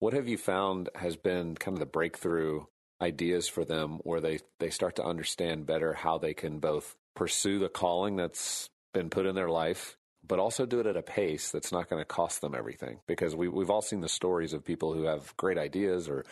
What 0.00 0.14
have 0.14 0.26
you 0.26 0.36
found 0.36 0.88
has 0.96 1.16
been 1.16 1.54
kind 1.54 1.76
of 1.76 1.78
the 1.78 1.86
breakthrough 1.86 2.64
ideas 3.00 3.46
for 3.48 3.64
them 3.64 4.00
where 4.02 4.20
they, 4.20 4.40
they 4.58 4.70
start 4.70 4.96
to 4.96 5.04
understand 5.04 5.66
better 5.66 5.92
how 5.92 6.18
they 6.18 6.34
can 6.34 6.58
both 6.58 6.96
pursue 7.14 7.60
the 7.60 7.68
calling 7.68 8.16
that's 8.16 8.68
been 8.92 9.10
put 9.10 9.26
in 9.26 9.34
their 9.34 9.48
life 9.48 9.96
but 10.26 10.38
also 10.38 10.66
do 10.66 10.80
it 10.80 10.86
at 10.86 10.96
a 10.96 11.02
pace 11.02 11.50
that's 11.50 11.72
not 11.72 11.88
going 11.88 12.00
to 12.00 12.06
cost 12.06 12.40
them 12.40 12.54
everything. 12.54 13.00
Because 13.06 13.34
we, 13.34 13.48
we've 13.48 13.70
all 13.70 13.82
seen 13.82 14.00
the 14.00 14.08
stories 14.08 14.52
of 14.52 14.64
people 14.64 14.92
who 14.92 15.04
have 15.04 15.36
great 15.36 15.58
ideas 15.58 16.08
or 16.08 16.24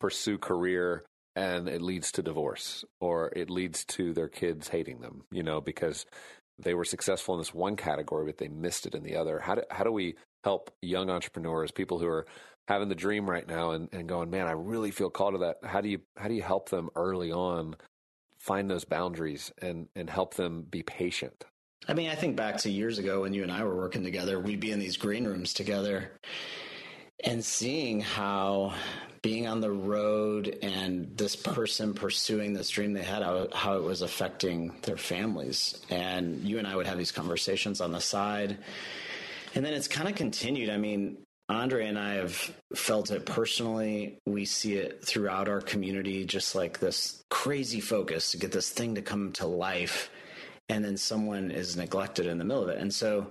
pursue 0.00 0.38
career 0.38 1.04
and 1.34 1.68
it 1.68 1.82
leads 1.82 2.12
to 2.12 2.22
divorce 2.22 2.84
or 3.00 3.32
it 3.34 3.48
leads 3.48 3.84
to 3.84 4.12
their 4.12 4.28
kids 4.28 4.68
hating 4.68 5.00
them, 5.00 5.22
you 5.30 5.42
know, 5.42 5.60
because 5.60 6.04
they 6.58 6.74
were 6.74 6.84
successful 6.84 7.34
in 7.34 7.40
this 7.40 7.54
one 7.54 7.76
category, 7.76 8.26
but 8.26 8.38
they 8.38 8.48
missed 8.48 8.86
it 8.86 8.94
in 8.94 9.02
the 9.02 9.16
other. 9.16 9.38
How 9.38 9.54
do, 9.54 9.62
how 9.70 9.84
do 9.84 9.92
we 9.92 10.16
help 10.44 10.70
young 10.82 11.10
entrepreneurs, 11.10 11.70
people 11.70 11.98
who 11.98 12.08
are 12.08 12.26
having 12.66 12.88
the 12.88 12.94
dream 12.94 13.28
right 13.28 13.46
now 13.46 13.70
and, 13.70 13.88
and 13.92 14.08
going, 14.08 14.30
man, 14.30 14.46
I 14.46 14.52
really 14.52 14.90
feel 14.90 15.10
called 15.10 15.34
to 15.34 15.38
that. 15.38 15.58
How 15.64 15.80
do 15.80 15.88
you, 15.88 16.00
how 16.16 16.28
do 16.28 16.34
you 16.34 16.42
help 16.42 16.68
them 16.68 16.90
early 16.96 17.32
on 17.32 17.76
find 18.38 18.70
those 18.70 18.84
boundaries 18.84 19.52
and, 19.62 19.88
and 19.94 20.10
help 20.10 20.34
them 20.34 20.66
be 20.68 20.82
patient? 20.82 21.44
I 21.86 21.94
mean, 21.94 22.10
I 22.10 22.14
think 22.14 22.36
back 22.36 22.58
to 22.58 22.70
years 22.70 22.98
ago 22.98 23.22
when 23.22 23.32
you 23.32 23.42
and 23.42 23.52
I 23.52 23.64
were 23.64 23.76
working 23.76 24.02
together, 24.02 24.38
we'd 24.40 24.60
be 24.60 24.72
in 24.72 24.78
these 24.78 24.96
green 24.96 25.24
rooms 25.24 25.54
together 25.54 26.12
and 27.24 27.44
seeing 27.44 28.00
how 28.00 28.74
being 29.22 29.46
on 29.46 29.60
the 29.60 29.70
road 29.70 30.58
and 30.62 31.16
this 31.16 31.34
person 31.34 31.94
pursuing 31.94 32.52
this 32.52 32.70
dream 32.70 32.92
they 32.92 33.02
had, 33.02 33.22
how, 33.52 33.76
it 33.76 33.82
was 33.82 34.02
affecting 34.02 34.72
their 34.82 34.96
families. 34.96 35.80
And 35.90 36.44
you 36.44 36.58
and 36.58 36.66
I 36.66 36.76
would 36.76 36.86
have 36.86 36.98
these 36.98 37.12
conversations 37.12 37.80
on 37.80 37.92
the 37.92 38.00
side. 38.00 38.58
And 39.54 39.64
then 39.64 39.74
it's 39.74 39.88
kind 39.88 40.08
of 40.08 40.14
continued. 40.14 40.70
I 40.70 40.76
mean, 40.76 41.18
Andre 41.48 41.86
and 41.86 41.98
I 41.98 42.14
have 42.14 42.54
felt 42.74 43.10
it 43.10 43.24
personally. 43.24 44.18
We 44.26 44.44
see 44.44 44.74
it 44.74 45.04
throughout 45.04 45.48
our 45.48 45.60
community, 45.60 46.24
just 46.24 46.54
like 46.54 46.78
this 46.78 47.24
crazy 47.30 47.80
focus 47.80 48.32
to 48.32 48.38
get 48.38 48.52
this 48.52 48.70
thing 48.70 48.94
to 48.96 49.02
come 49.02 49.32
to 49.32 49.46
life. 49.46 50.10
And 50.68 50.84
then 50.84 50.96
someone 50.96 51.50
is 51.50 51.76
neglected 51.76 52.26
in 52.26 52.38
the 52.38 52.44
middle 52.44 52.62
of 52.62 52.68
it. 52.68 52.78
And 52.78 52.92
so, 52.92 53.28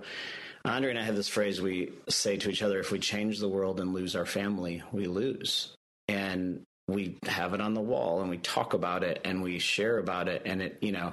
Andre 0.64 0.90
and 0.90 0.98
I 0.98 1.02
have 1.02 1.16
this 1.16 1.28
phrase 1.28 1.60
we 1.60 1.92
say 2.08 2.36
to 2.36 2.50
each 2.50 2.62
other 2.62 2.78
if 2.78 2.90
we 2.90 2.98
change 2.98 3.38
the 3.38 3.48
world 3.48 3.80
and 3.80 3.94
lose 3.94 4.16
our 4.16 4.26
family, 4.26 4.82
we 4.92 5.06
lose. 5.06 5.74
And 6.08 6.62
we 6.88 7.18
have 7.26 7.54
it 7.54 7.60
on 7.60 7.74
the 7.74 7.80
wall 7.80 8.20
and 8.22 8.30
we 8.30 8.38
talk 8.38 8.72
about 8.72 9.04
it 9.04 9.20
and 9.24 9.42
we 9.42 9.58
share 9.58 9.98
about 9.98 10.26
it. 10.26 10.42
And 10.46 10.62
it, 10.62 10.78
you 10.80 10.92
know, 10.92 11.12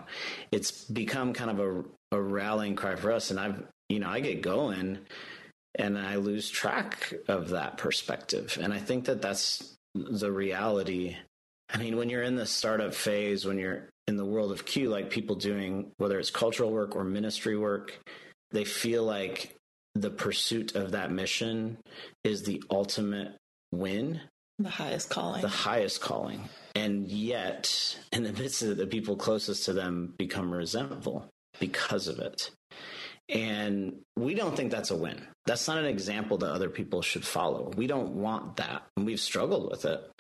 it's 0.52 0.86
become 0.86 1.34
kind 1.34 1.52
of 1.52 1.60
a, 1.60 2.18
a 2.18 2.22
rallying 2.22 2.76
cry 2.76 2.96
for 2.96 3.12
us. 3.12 3.30
And 3.30 3.40
I've, 3.40 3.62
you 3.90 4.00
know, 4.00 4.10
I 4.10 4.22
get 4.22 4.42
going 4.42 5.00
and 5.78 5.98
I 5.98 6.16
lose 6.16 6.50
track 6.50 7.14
of 7.28 7.50
that 7.50 7.78
perspective. 7.78 8.58
And 8.62 8.74
I 8.74 8.80
think 8.80 9.06
that 9.06 9.22
that's 9.22 9.76
the 9.94 10.32
reality. 10.32 11.18
I 11.70 11.78
mean, 11.78 11.98
when 11.98 12.10
you're 12.10 12.24
in 12.24 12.36
the 12.36 12.46
startup 12.46 12.94
phase, 12.94 13.46
when 13.46 13.58
you're 13.58 13.90
in 14.08 14.18
the 14.18 14.26
world 14.26 14.52
of 14.52 14.66
Q, 14.66 14.90
like 14.90 15.10
people 15.10 15.36
doing 15.36 15.92
whether 15.98 16.20
it's 16.20 16.30
cultural 16.30 16.72
work 16.72 16.96
or 16.96 17.04
ministry 17.04 17.58
work, 17.58 18.00
they 18.52 18.66
feel 18.66 19.04
like 19.04 19.56
the 19.96 20.10
pursuit 20.10 20.76
of 20.76 20.92
that 20.92 21.12
mission 21.12 21.78
is 22.24 22.44
the 22.44 22.62
ultimate 22.70 23.36
win. 23.72 24.22
The 24.60 24.70
highest 24.70 25.10
calling. 25.10 25.42
The 25.42 25.48
highest 25.48 26.02
calling. 26.02 26.42
And 26.76 27.08
yet, 27.08 27.98
in 28.12 28.24
the 28.24 28.34
midst 28.34 28.62
of 28.62 28.72
it, 28.72 28.78
the 28.78 28.88
people 28.88 29.16
closest 29.16 29.66
to 29.66 29.74
them 29.74 30.14
become 30.18 30.54
resentful 30.54 31.28
because 31.60 32.08
of 32.08 32.20
it. 32.20 32.52
And 33.30 34.02
we 34.16 34.36
don't 34.36 34.56
think 34.56 34.72
that's 34.72 34.92
a 34.92 34.96
win. 34.96 35.26
That's 35.46 35.68
not 35.68 35.78
an 35.78 35.86
example 35.86 36.38
that 36.40 36.52
other 36.52 36.70
people 36.70 37.02
should 37.02 37.26
follow. 37.26 37.72
We 37.76 37.88
don't 37.88 38.16
want 38.16 38.58
that. 38.58 38.84
And 38.96 39.06
we've 39.06 39.20
struggled 39.20 39.70
with 39.72 39.86
it. 39.86 40.12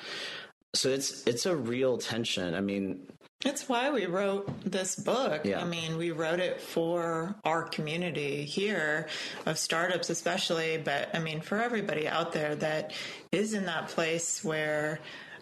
So 0.73 0.89
it's 0.89 1.25
it's 1.25 1.45
a 1.45 1.55
real 1.55 1.97
tension. 1.97 2.55
I 2.55 2.61
mean, 2.61 3.07
it's 3.45 3.69
why 3.69 3.91
we 3.91 4.07
wrote 4.07 4.49
this 4.69 4.95
book. 4.95 5.45
Yeah. 5.45 5.61
I 5.61 5.65
mean, 5.65 5.97
we 5.97 6.11
wrote 6.11 6.39
it 6.39 6.59
for 6.59 7.35
our 7.45 7.63
community 7.63 8.43
here 8.43 9.07
of 9.45 9.57
startups, 9.59 10.09
especially, 10.09 10.77
but 10.77 11.09
I 11.13 11.19
mean, 11.19 11.41
for 11.41 11.61
everybody 11.61 12.07
out 12.07 12.33
there 12.33 12.55
that 12.55 12.93
is 13.31 13.53
in 13.53 13.65
that 13.67 13.89
place 13.89 14.43
where, 14.43 14.99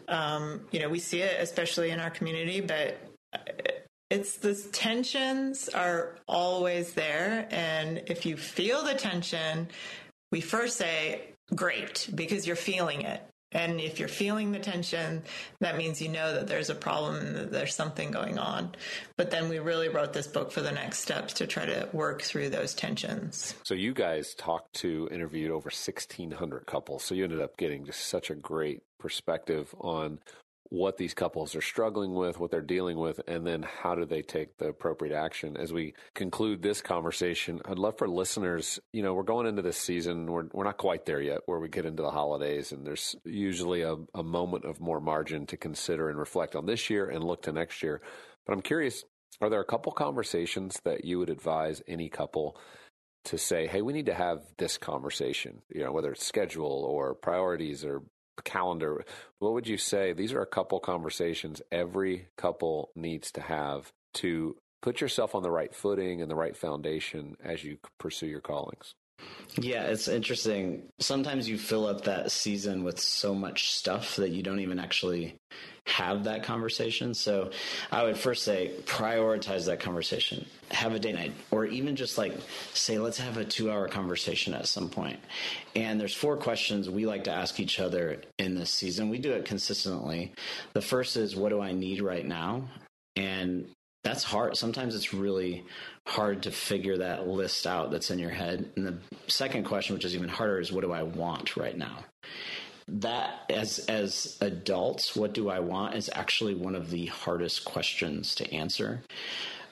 um, 0.10 0.62
you 0.72 0.82
know, 0.82 0.90
we 0.90 1.00
see 1.00 1.22
it, 1.22 1.42
especially 1.42 1.92
in 1.92 2.02
our 2.02 2.10
community, 2.10 2.60
but 2.60 2.98
it's 4.10 4.38
the 4.38 4.54
tensions 4.72 5.70
are 5.70 6.18
always 6.28 6.94
there. 6.94 7.48
And 7.50 8.04
if 8.08 8.26
you 8.26 8.36
feel 8.36 8.84
the 8.84 8.96
tension, 8.96 9.70
we 10.32 10.42
first 10.42 10.78
say, 10.78 11.22
great, 11.56 12.10
because 12.14 12.46
you're 12.46 12.56
feeling 12.56 13.02
it. 13.02 13.22
And 13.54 13.80
if 13.80 14.00
you're 14.00 14.08
feeling 14.08 14.52
the 14.52 14.60
tension, 14.60 15.24
that 15.60 15.78
means 15.78 16.02
you 16.02 16.10
know 16.10 16.34
that 16.34 16.48
there's 16.48 16.70
a 16.70 16.76
problem 16.76 17.16
and 17.16 17.36
that 17.36 17.52
there's 17.52 17.76
something 17.76 18.12
going 18.12 18.38
on. 18.38 18.76
But 19.16 19.32
then 19.32 19.50
we 19.50 19.60
really 19.60 19.90
wrote 19.90 20.14
this 20.14 20.28
book 20.28 20.52
for 20.52 20.62
the 20.62 20.72
next 20.72 21.00
steps 21.00 21.34
to 21.34 21.48
try 21.48 21.66
to 21.66 21.90
work 21.94 22.22
through 22.22 22.50
those 22.50 22.74
tensions. 22.74 23.56
So 23.64 23.74
you 23.74 23.94
guys 23.94 24.34
talked 24.34 24.74
to, 24.78 25.08
interviewed 25.12 25.52
over 25.52 25.68
1,600 25.68 26.66
couples. 26.66 27.04
So 27.04 27.16
you 27.16 27.24
ended 27.24 27.42
up 27.42 27.58
getting 27.58 27.86
just 27.86 28.08
such 28.08 28.30
a 28.30 28.36
great 28.36 28.82
perspective 29.00 29.76
on 29.80 30.20
what 30.74 30.98
these 30.98 31.14
couples 31.14 31.56
are 31.56 31.62
struggling 31.62 32.16
with, 32.16 32.40
what 32.40 32.50
they're 32.50 32.60
dealing 32.60 32.98
with, 32.98 33.22
and 33.28 33.46
then 33.46 33.62
how 33.62 33.94
do 33.94 34.06
they 34.06 34.24
take 34.24 34.58
the 34.58 34.70
appropriate 34.70 35.16
action. 35.16 35.56
As 35.56 35.72
we 35.72 35.94
conclude 36.16 36.64
this 36.64 36.82
conversation, 36.82 37.62
I'd 37.66 37.78
love 37.78 38.00
for 38.00 38.08
listeners, 38.08 38.80
you 38.92 39.04
know, 39.04 39.14
we're 39.14 39.22
going 39.22 39.46
into 39.46 39.62
this 39.62 39.78
season, 39.78 40.26
we're, 40.26 40.48
we're 40.52 40.64
not 40.64 40.80
quite 40.80 41.06
there 41.06 41.22
yet 41.22 41.42
where 41.46 41.60
we 41.60 41.70
get 41.70 41.86
into 41.86 42.02
the 42.02 42.10
holidays, 42.10 42.72
and 42.72 42.88
there's 42.88 43.16
usually 43.24 43.84
a, 43.84 43.98
a 44.16 44.24
moment 44.24 44.66
of 44.66 44.80
more 44.80 45.00
margin 45.00 45.46
to 45.46 45.58
consider 45.58 46.10
and 46.10 46.18
reflect 46.18 46.56
on 46.56 46.66
this 46.66 46.90
year 46.90 47.08
and 47.08 47.24
look 47.24 47.44
to 47.44 47.52
next 47.52 47.84
year. 47.84 48.02
But 48.48 48.54
I'm 48.54 48.64
curious, 48.64 49.04
are 49.42 49.52
there 49.52 49.62
a 49.62 49.66
couple 49.66 49.92
conversations 49.92 50.82
that 50.86 51.06
you 51.06 51.20
would 51.20 51.30
advise 51.30 51.84
any 51.88 52.10
couple 52.10 52.58
to 53.26 53.38
say, 53.38 53.68
hey, 53.68 53.84
we 53.84 53.94
need 53.94 54.08
to 54.08 54.14
have 54.16 54.40
this 54.58 54.80
conversation, 54.80 55.62
you 55.70 55.84
know, 55.84 55.92
whether 55.92 56.14
it's 56.14 56.26
schedule 56.26 56.84
or 56.84 57.14
priorities 57.14 57.86
or 57.86 58.02
calendar, 58.44 59.04
what 59.40 59.54
would 59.54 59.68
you 59.68 59.78
say? 59.78 60.14
These 60.14 60.34
are 60.34 60.42
a 60.42 60.48
couple 60.48 60.80
conversations 60.80 61.62
every 61.72 62.28
couple 62.38 62.90
needs 62.96 63.32
to 63.34 63.42
have 63.42 63.92
to 64.16 64.56
put 64.82 65.02
yourself 65.02 65.36
on 65.36 65.44
the 65.44 65.52
right 65.52 65.74
footing 65.74 66.22
and 66.22 66.30
the 66.30 66.36
right 66.36 66.58
foundation 66.58 67.36
as 67.44 67.64
you 67.64 67.78
pursue 68.00 68.28
your 68.28 68.42
callings. 68.42 68.96
Yeah, 69.56 69.84
it's 69.84 70.08
interesting. 70.08 70.90
Sometimes 71.00 71.48
you 71.48 71.58
fill 71.58 71.86
up 71.86 72.06
that 72.06 72.32
season 72.32 72.84
with 72.84 73.00
so 73.00 73.36
much 73.36 73.72
stuff 73.72 74.16
that 74.16 74.32
you 74.32 74.42
don't 74.42 74.60
even 74.60 74.80
actually 74.80 75.36
have 75.86 76.24
that 76.24 76.44
conversation. 76.44 77.14
So 77.14 77.52
I 77.92 78.04
would 78.04 78.18
first 78.18 78.44
say 78.44 78.72
prioritize 78.86 79.66
that 79.66 79.80
conversation. 79.80 80.46
Have 80.72 80.94
a 80.94 81.00
date 81.00 81.16
night 81.16 81.34
or 81.52 81.66
even 81.66 81.96
just 81.96 82.18
like 82.18 82.34
say 82.74 82.98
let's 82.98 83.20
have 83.20 83.38
a 83.38 83.46
2-hour 83.46 83.90
conversation 83.90 84.54
at 84.54 84.68
some 84.68 84.90
point. 84.90 85.20
And 85.76 86.00
there's 86.00 86.16
four 86.16 86.38
questions 86.38 86.90
we 86.90 87.06
like 87.06 87.26
to 87.26 87.32
ask 87.32 87.60
each 87.60 87.80
other 87.80 88.22
in 88.40 88.56
this 88.56 88.72
season. 88.72 89.10
We 89.10 89.20
do 89.20 89.34
it 89.34 89.46
consistently. 89.46 90.34
The 90.74 90.82
first 90.82 91.16
is 91.16 91.36
what 91.36 91.50
do 91.50 91.62
I 91.62 91.74
need 91.74 92.02
right 92.02 92.26
now? 92.26 92.70
And 93.16 93.68
that's 94.04 94.24
hard. 94.24 94.58
Sometimes 94.58 94.96
it's 94.96 95.14
really 95.14 95.64
hard 96.06 96.44
to 96.44 96.52
figure 96.52 96.98
that 96.98 97.28
list 97.28 97.66
out 97.66 97.90
that's 97.90 98.12
in 98.12 98.20
your 98.20 98.30
head. 98.30 98.70
And 98.76 98.86
the 98.86 98.98
second 99.28 99.64
question, 99.64 99.96
which 99.96 100.06
is 100.06 100.16
even 100.16 100.30
harder, 100.30 100.60
is 100.60 100.72
what 100.72 100.82
do 100.82 100.92
I 100.92 101.04
want 101.04 101.56
right 101.56 101.78
now? 101.78 102.00
That 102.90 103.46
as 103.50 103.80
as 103.88 104.38
adults, 104.42 105.16
what 105.16 105.34
do 105.34 105.50
I 105.50 105.60
want 105.60 105.96
is 105.96 106.10
actually 106.14 106.54
one 106.54 106.76
of 106.76 106.90
the 106.90 107.06
hardest 107.08 107.64
questions 107.64 108.36
to 108.36 108.54
answer. 108.54 109.02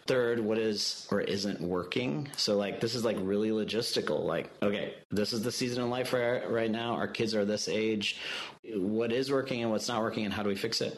Third, 0.08 0.40
what 0.40 0.58
is 0.58 1.08
or 1.12 1.22
isn't 1.22 1.62
working? 1.62 2.30
So, 2.36 2.58
like, 2.58 2.80
this 2.80 2.96
is 2.96 3.06
like 3.06 3.18
really 3.20 3.50
logistical. 3.50 4.24
Like, 4.24 4.50
okay, 4.64 4.96
this 5.12 5.32
is 5.34 5.44
the 5.44 5.52
season 5.52 5.84
in 5.84 5.90
life 5.90 6.14
right, 6.14 6.50
right 6.50 6.72
now. 6.72 6.94
Our 6.96 7.08
kids 7.08 7.36
are 7.36 7.46
this 7.46 7.68
age. 7.68 8.18
What 8.76 9.12
is 9.12 9.32
working 9.32 9.64
and 9.64 9.72
what's 9.72 9.88
not 9.88 10.02
working, 10.02 10.24
and 10.24 10.34
how 10.34 10.44
do 10.44 10.50
we 10.50 10.56
fix 10.56 10.82
it? 10.82 10.98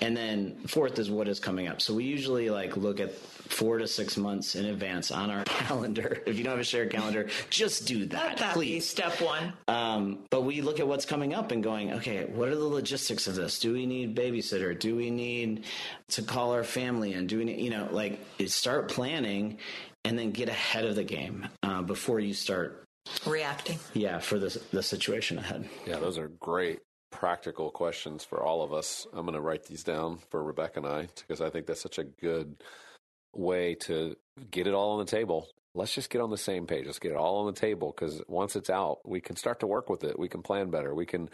And 0.00 0.16
then 0.16 0.56
fourth 0.66 0.98
is 0.98 1.10
what 1.10 1.28
is 1.28 1.40
coming 1.40 1.68
up. 1.68 1.82
So 1.82 1.92
we 1.94 2.04
usually 2.04 2.48
like 2.48 2.76
look 2.76 3.00
at 3.00 3.14
four 3.14 3.76
to 3.78 3.86
six 3.86 4.16
months 4.16 4.54
in 4.54 4.64
advance 4.64 5.10
on 5.10 5.30
our 5.30 5.44
calendar. 5.46 6.22
If 6.26 6.38
you 6.38 6.44
don't 6.44 6.52
have 6.52 6.60
a 6.60 6.64
shared 6.64 6.90
calendar, 6.90 7.28
just 7.50 7.86
do 7.86 8.06
that, 8.06 8.38
that 8.38 8.54
please. 8.54 8.86
step 8.88 9.20
one. 9.20 9.52
Um, 9.68 10.20
but 10.30 10.42
we 10.42 10.62
look 10.62 10.80
at 10.80 10.88
what's 10.88 11.04
coming 11.04 11.34
up 11.34 11.50
and 11.52 11.62
going, 11.62 11.92
okay, 11.92 12.24
what 12.24 12.48
are 12.48 12.56
the 12.56 12.64
logistics 12.64 13.26
of 13.26 13.34
this? 13.34 13.60
Do 13.60 13.74
we 13.74 13.84
need 13.84 14.16
babysitter? 14.16 14.78
Do 14.78 14.96
we 14.96 15.10
need 15.10 15.64
to 16.08 16.22
call 16.22 16.52
our 16.52 16.64
family 16.64 17.12
and 17.12 17.28
Do 17.28 17.38
we 17.38 17.44
need, 17.44 17.60
you 17.60 17.70
know, 17.70 17.88
like 17.90 18.20
start 18.46 18.88
planning 18.88 19.58
and 20.04 20.18
then 20.18 20.30
get 20.30 20.48
ahead 20.48 20.86
of 20.86 20.96
the 20.96 21.04
game 21.04 21.46
uh, 21.62 21.82
before 21.82 22.20
you 22.20 22.32
start 22.32 22.84
reacting. 23.26 23.78
Yeah, 23.94 24.18
for 24.18 24.38
the 24.38 24.60
the 24.72 24.82
situation 24.82 25.38
ahead. 25.38 25.68
Yeah, 25.86 25.98
those 25.98 26.18
are 26.18 26.28
great 26.28 26.80
practical 27.12 27.70
questions 27.70 28.24
for 28.24 28.42
all 28.42 28.62
of 28.62 28.72
us. 28.72 29.06
I'm 29.12 29.24
going 29.24 29.34
to 29.34 29.40
write 29.40 29.64
these 29.66 29.84
down 29.84 30.18
for 30.30 30.42
Rebecca 30.42 30.80
and 30.80 30.86
I 30.86 31.08
because 31.16 31.40
I 31.40 31.50
think 31.50 31.66
that's 31.66 31.80
such 31.80 31.98
a 31.98 32.04
good 32.04 32.56
way 33.34 33.76
to 33.76 34.16
get 34.50 34.66
it 34.66 34.74
all 34.74 34.92
on 34.92 34.98
the 34.98 35.10
table. 35.10 35.46
Let's 35.74 35.94
just 35.94 36.10
get 36.10 36.20
on 36.20 36.30
the 36.30 36.36
same 36.36 36.66
page. 36.66 36.86
Let's 36.86 36.98
get 36.98 37.12
it 37.12 37.16
all 37.16 37.40
on 37.40 37.46
the 37.46 37.58
table 37.58 37.94
because 37.94 38.22
once 38.28 38.56
it's 38.56 38.68
out, 38.68 38.98
we 39.04 39.20
can 39.20 39.36
start 39.36 39.60
to 39.60 39.66
work 39.66 39.88
with 39.88 40.04
it. 40.04 40.18
We 40.18 40.28
can 40.28 40.42
plan 40.42 40.70
better. 40.70 40.94
We 40.94 41.06
can 41.06 41.30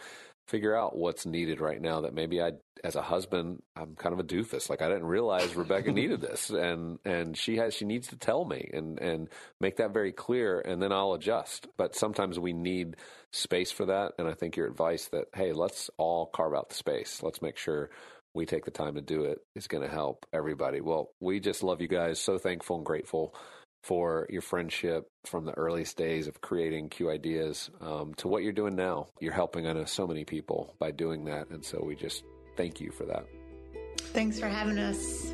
figure 0.46 0.74
out 0.74 0.96
what's 0.96 1.26
needed 1.26 1.60
right 1.60 1.80
now 1.80 2.02
that 2.02 2.14
maybe 2.14 2.40
I, 2.40 2.52
as 2.82 2.96
a 2.96 3.02
husband, 3.02 3.62
I'm 3.76 3.96
kind 3.96 4.14
of 4.14 4.18
a 4.18 4.24
doofus. 4.24 4.70
Like 4.70 4.80
I 4.80 4.88
didn't 4.88 5.06
realize 5.06 5.54
Rebecca 5.54 5.92
needed 5.92 6.20
this 6.20 6.50
and, 6.50 6.98
and 7.04 7.36
she 7.36 7.56
has, 7.56 7.74
she 7.74 7.84
needs 7.84 8.08
to 8.08 8.16
tell 8.16 8.44
me 8.44 8.70
and, 8.72 8.98
and 8.98 9.28
make 9.60 9.76
that 9.76 9.92
very 9.92 10.12
clear 10.12 10.60
and 10.60 10.80
then 10.80 10.92
I'll 10.92 11.12
adjust. 11.14 11.66
But 11.76 11.94
sometimes 11.94 12.38
we 12.38 12.52
need 12.52 12.96
space 13.32 13.70
for 13.70 13.86
that. 13.86 14.12
And 14.18 14.28
I 14.28 14.34
think 14.34 14.56
your 14.56 14.66
advice 14.66 15.08
that, 15.08 15.26
hey, 15.34 15.52
let's 15.52 15.90
all 15.98 16.26
carve 16.26 16.54
out 16.54 16.70
the 16.70 16.74
space. 16.74 17.22
Let's 17.22 17.42
make 17.42 17.56
sure 17.56 17.90
we 18.34 18.46
take 18.46 18.64
the 18.64 18.70
time 18.70 18.94
to 18.94 19.00
do 19.00 19.24
it 19.24 19.38
is 19.54 19.66
going 19.66 19.82
to 19.82 19.92
help 19.92 20.26
everybody. 20.32 20.80
Well, 20.80 21.10
we 21.20 21.40
just 21.40 21.62
love 21.62 21.80
you 21.80 21.88
guys. 21.88 22.20
So 22.20 22.38
thankful 22.38 22.76
and 22.76 22.86
grateful 22.86 23.34
for 23.82 24.26
your 24.28 24.42
friendship 24.42 25.08
from 25.24 25.44
the 25.44 25.52
earliest 25.52 25.96
days 25.96 26.26
of 26.26 26.40
creating 26.40 26.88
Q 26.88 27.10
Ideas 27.10 27.70
um, 27.80 28.14
to 28.14 28.28
what 28.28 28.42
you're 28.42 28.52
doing 28.52 28.76
now. 28.76 29.06
You're 29.20 29.32
helping, 29.32 29.66
I 29.66 29.72
know, 29.72 29.84
so 29.84 30.06
many 30.06 30.24
people 30.24 30.74
by 30.78 30.90
doing 30.90 31.24
that. 31.26 31.48
And 31.50 31.64
so 31.64 31.82
we 31.82 31.96
just 31.96 32.22
thank 32.56 32.80
you 32.80 32.90
for 32.90 33.04
that. 33.06 33.24
Thanks 33.98 34.38
for 34.38 34.48
having 34.48 34.78
us. 34.78 35.32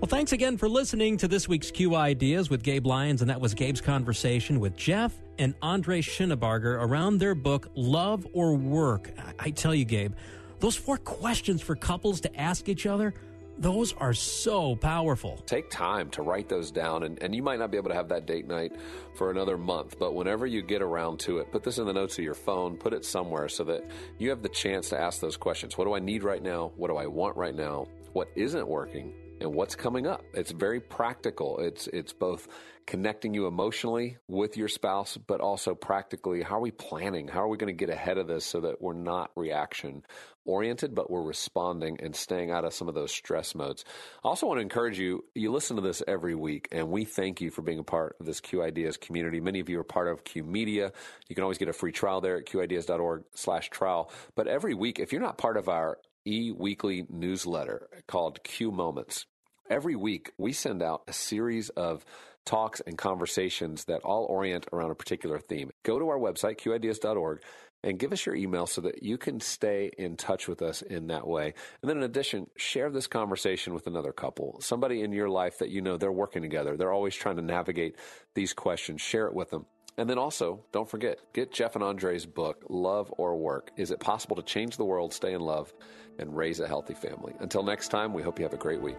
Well, 0.00 0.08
thanks 0.08 0.32
again 0.32 0.56
for 0.56 0.68
listening 0.68 1.18
to 1.18 1.28
this 1.28 1.46
week's 1.46 1.70
Q 1.70 1.94
Ideas 1.94 2.48
with 2.48 2.62
Gabe 2.62 2.86
Lyons, 2.86 3.20
and 3.20 3.28
that 3.28 3.40
was 3.40 3.52
Gabe's 3.52 3.82
conversation 3.82 4.58
with 4.58 4.74
Jeff 4.74 5.12
and 5.40 5.54
Andre 5.62 6.02
Shinabarger 6.02 6.86
around 6.86 7.18
their 7.18 7.34
book, 7.34 7.68
Love 7.74 8.26
or 8.32 8.54
Work. 8.54 9.10
I 9.38 9.50
tell 9.50 9.74
you, 9.74 9.84
Gabe, 9.84 10.12
those 10.60 10.76
four 10.76 10.98
questions 10.98 11.62
for 11.62 11.74
couples 11.74 12.20
to 12.20 12.40
ask 12.40 12.68
each 12.68 12.86
other 12.86 13.14
those 13.60 13.92
are 13.92 14.14
so 14.14 14.74
powerful. 14.74 15.36
Take 15.44 15.68
time 15.68 16.08
to 16.10 16.22
write 16.22 16.48
those 16.48 16.70
down, 16.70 17.02
and, 17.02 17.22
and 17.22 17.34
you 17.34 17.42
might 17.42 17.58
not 17.58 17.70
be 17.70 17.76
able 17.76 17.90
to 17.90 17.94
have 17.94 18.08
that 18.08 18.24
date 18.24 18.48
night 18.48 18.72
for 19.16 19.30
another 19.30 19.58
month, 19.58 19.98
but 19.98 20.14
whenever 20.14 20.46
you 20.46 20.62
get 20.62 20.80
around 20.80 21.20
to 21.20 21.40
it, 21.40 21.52
put 21.52 21.62
this 21.62 21.76
in 21.76 21.84
the 21.84 21.92
notes 21.92 22.16
of 22.16 22.24
your 22.24 22.34
phone, 22.34 22.78
put 22.78 22.94
it 22.94 23.04
somewhere 23.04 23.50
so 23.50 23.62
that 23.64 23.84
you 24.18 24.30
have 24.30 24.40
the 24.40 24.48
chance 24.48 24.88
to 24.88 24.98
ask 24.98 25.20
those 25.20 25.36
questions. 25.36 25.76
What 25.76 25.84
do 25.84 25.94
I 25.94 25.98
need 25.98 26.24
right 26.24 26.42
now? 26.42 26.72
What 26.76 26.88
do 26.88 26.96
I 26.96 27.06
want 27.06 27.36
right 27.36 27.54
now? 27.54 27.86
What 28.14 28.28
isn't 28.34 28.66
working? 28.66 29.12
And 29.40 29.54
what's 29.54 29.74
coming 29.74 30.06
up. 30.06 30.22
It's 30.34 30.50
very 30.50 30.80
practical. 30.80 31.58
It's 31.58 31.86
it's 31.88 32.12
both 32.12 32.48
connecting 32.86 33.34
you 33.34 33.46
emotionally 33.46 34.16
with 34.26 34.56
your 34.56 34.66
spouse, 34.68 35.16
but 35.16 35.40
also 35.40 35.74
practically 35.74 36.42
how 36.42 36.56
are 36.56 36.60
we 36.60 36.70
planning? 36.70 37.28
How 37.28 37.42
are 37.42 37.48
we 37.48 37.56
going 37.56 37.72
to 37.74 37.86
get 37.86 37.92
ahead 37.92 38.18
of 38.18 38.26
this 38.26 38.44
so 38.44 38.60
that 38.62 38.82
we're 38.82 38.94
not 38.94 39.30
reaction 39.36 40.02
oriented, 40.44 40.94
but 40.94 41.10
we're 41.10 41.22
responding 41.22 41.98
and 42.02 42.16
staying 42.16 42.50
out 42.50 42.64
of 42.64 42.74
some 42.74 42.88
of 42.88 42.94
those 42.94 43.12
stress 43.12 43.54
modes. 43.54 43.84
I 44.24 44.28
also 44.28 44.46
want 44.46 44.58
to 44.58 44.62
encourage 44.62 44.98
you, 44.98 45.24
you 45.34 45.52
listen 45.52 45.76
to 45.76 45.82
this 45.82 46.02
every 46.08 46.34
week, 46.34 46.68
and 46.72 46.90
we 46.90 47.04
thank 47.04 47.40
you 47.40 47.50
for 47.50 47.62
being 47.62 47.78
a 47.78 47.84
part 47.84 48.16
of 48.18 48.26
this 48.26 48.40
Q 48.40 48.62
Ideas 48.62 48.96
community. 48.96 49.40
Many 49.40 49.60
of 49.60 49.68
you 49.68 49.78
are 49.78 49.84
part 49.84 50.08
of 50.08 50.24
Q 50.24 50.42
Media. 50.42 50.92
You 51.28 51.34
can 51.34 51.44
always 51.44 51.58
get 51.58 51.68
a 51.68 51.72
free 51.72 51.92
trial 51.92 52.20
there 52.20 52.38
at 52.38 52.46
qideas.org 52.46 53.24
slash 53.34 53.70
trial. 53.70 54.10
But 54.34 54.48
every 54.48 54.74
week, 54.74 54.98
if 54.98 55.12
you're 55.12 55.20
not 55.20 55.38
part 55.38 55.56
of 55.56 55.68
our 55.68 55.98
e-weekly 56.26 57.06
newsletter 57.08 57.88
called 58.06 58.42
Q 58.42 58.72
Moments, 58.72 59.26
every 59.70 59.94
week 59.94 60.32
we 60.36 60.52
send 60.52 60.82
out 60.82 61.02
a 61.06 61.12
series 61.12 61.70
of 61.70 62.04
talks 62.44 62.80
and 62.80 62.98
conversations 62.98 63.84
that 63.84 64.02
all 64.02 64.24
orient 64.24 64.66
around 64.72 64.90
a 64.90 64.94
particular 64.94 65.38
theme. 65.38 65.70
Go 65.84 65.98
to 65.98 66.08
our 66.08 66.18
website, 66.18 66.58
qideas.org, 66.58 67.40
and 67.82 67.98
give 67.98 68.12
us 68.12 68.26
your 68.26 68.34
email 68.34 68.66
so 68.66 68.82
that 68.82 69.02
you 69.02 69.16
can 69.16 69.40
stay 69.40 69.90
in 69.96 70.16
touch 70.16 70.48
with 70.48 70.60
us 70.60 70.82
in 70.82 71.06
that 71.06 71.26
way. 71.26 71.54
And 71.80 71.88
then, 71.88 71.98
in 71.98 72.02
addition, 72.02 72.50
share 72.56 72.90
this 72.90 73.06
conversation 73.06 73.72
with 73.72 73.86
another 73.86 74.12
couple, 74.12 74.58
somebody 74.60 75.02
in 75.02 75.12
your 75.12 75.30
life 75.30 75.58
that 75.58 75.70
you 75.70 75.80
know 75.80 75.96
they're 75.96 76.12
working 76.12 76.42
together. 76.42 76.76
They're 76.76 76.92
always 76.92 77.14
trying 77.14 77.36
to 77.36 77.42
navigate 77.42 77.96
these 78.34 78.52
questions. 78.52 79.00
Share 79.00 79.26
it 79.26 79.34
with 79.34 79.50
them. 79.50 79.64
And 79.96 80.08
then 80.08 80.18
also, 80.18 80.64
don't 80.72 80.88
forget, 80.88 81.18
get 81.32 81.52
Jeff 81.52 81.74
and 81.74 81.84
Andre's 81.84 82.26
book, 82.26 82.64
Love 82.68 83.12
or 83.16 83.36
Work. 83.36 83.70
Is 83.76 83.90
it 83.90 84.00
possible 84.00 84.36
to 84.36 84.42
change 84.42 84.76
the 84.76 84.84
world, 84.84 85.12
stay 85.12 85.32
in 85.32 85.40
love, 85.40 85.72
and 86.18 86.36
raise 86.36 86.60
a 86.60 86.68
healthy 86.68 86.94
family? 86.94 87.34
Until 87.40 87.62
next 87.62 87.88
time, 87.88 88.12
we 88.12 88.22
hope 88.22 88.38
you 88.38 88.44
have 88.44 88.54
a 88.54 88.58
great 88.58 88.80
week. 88.80 88.98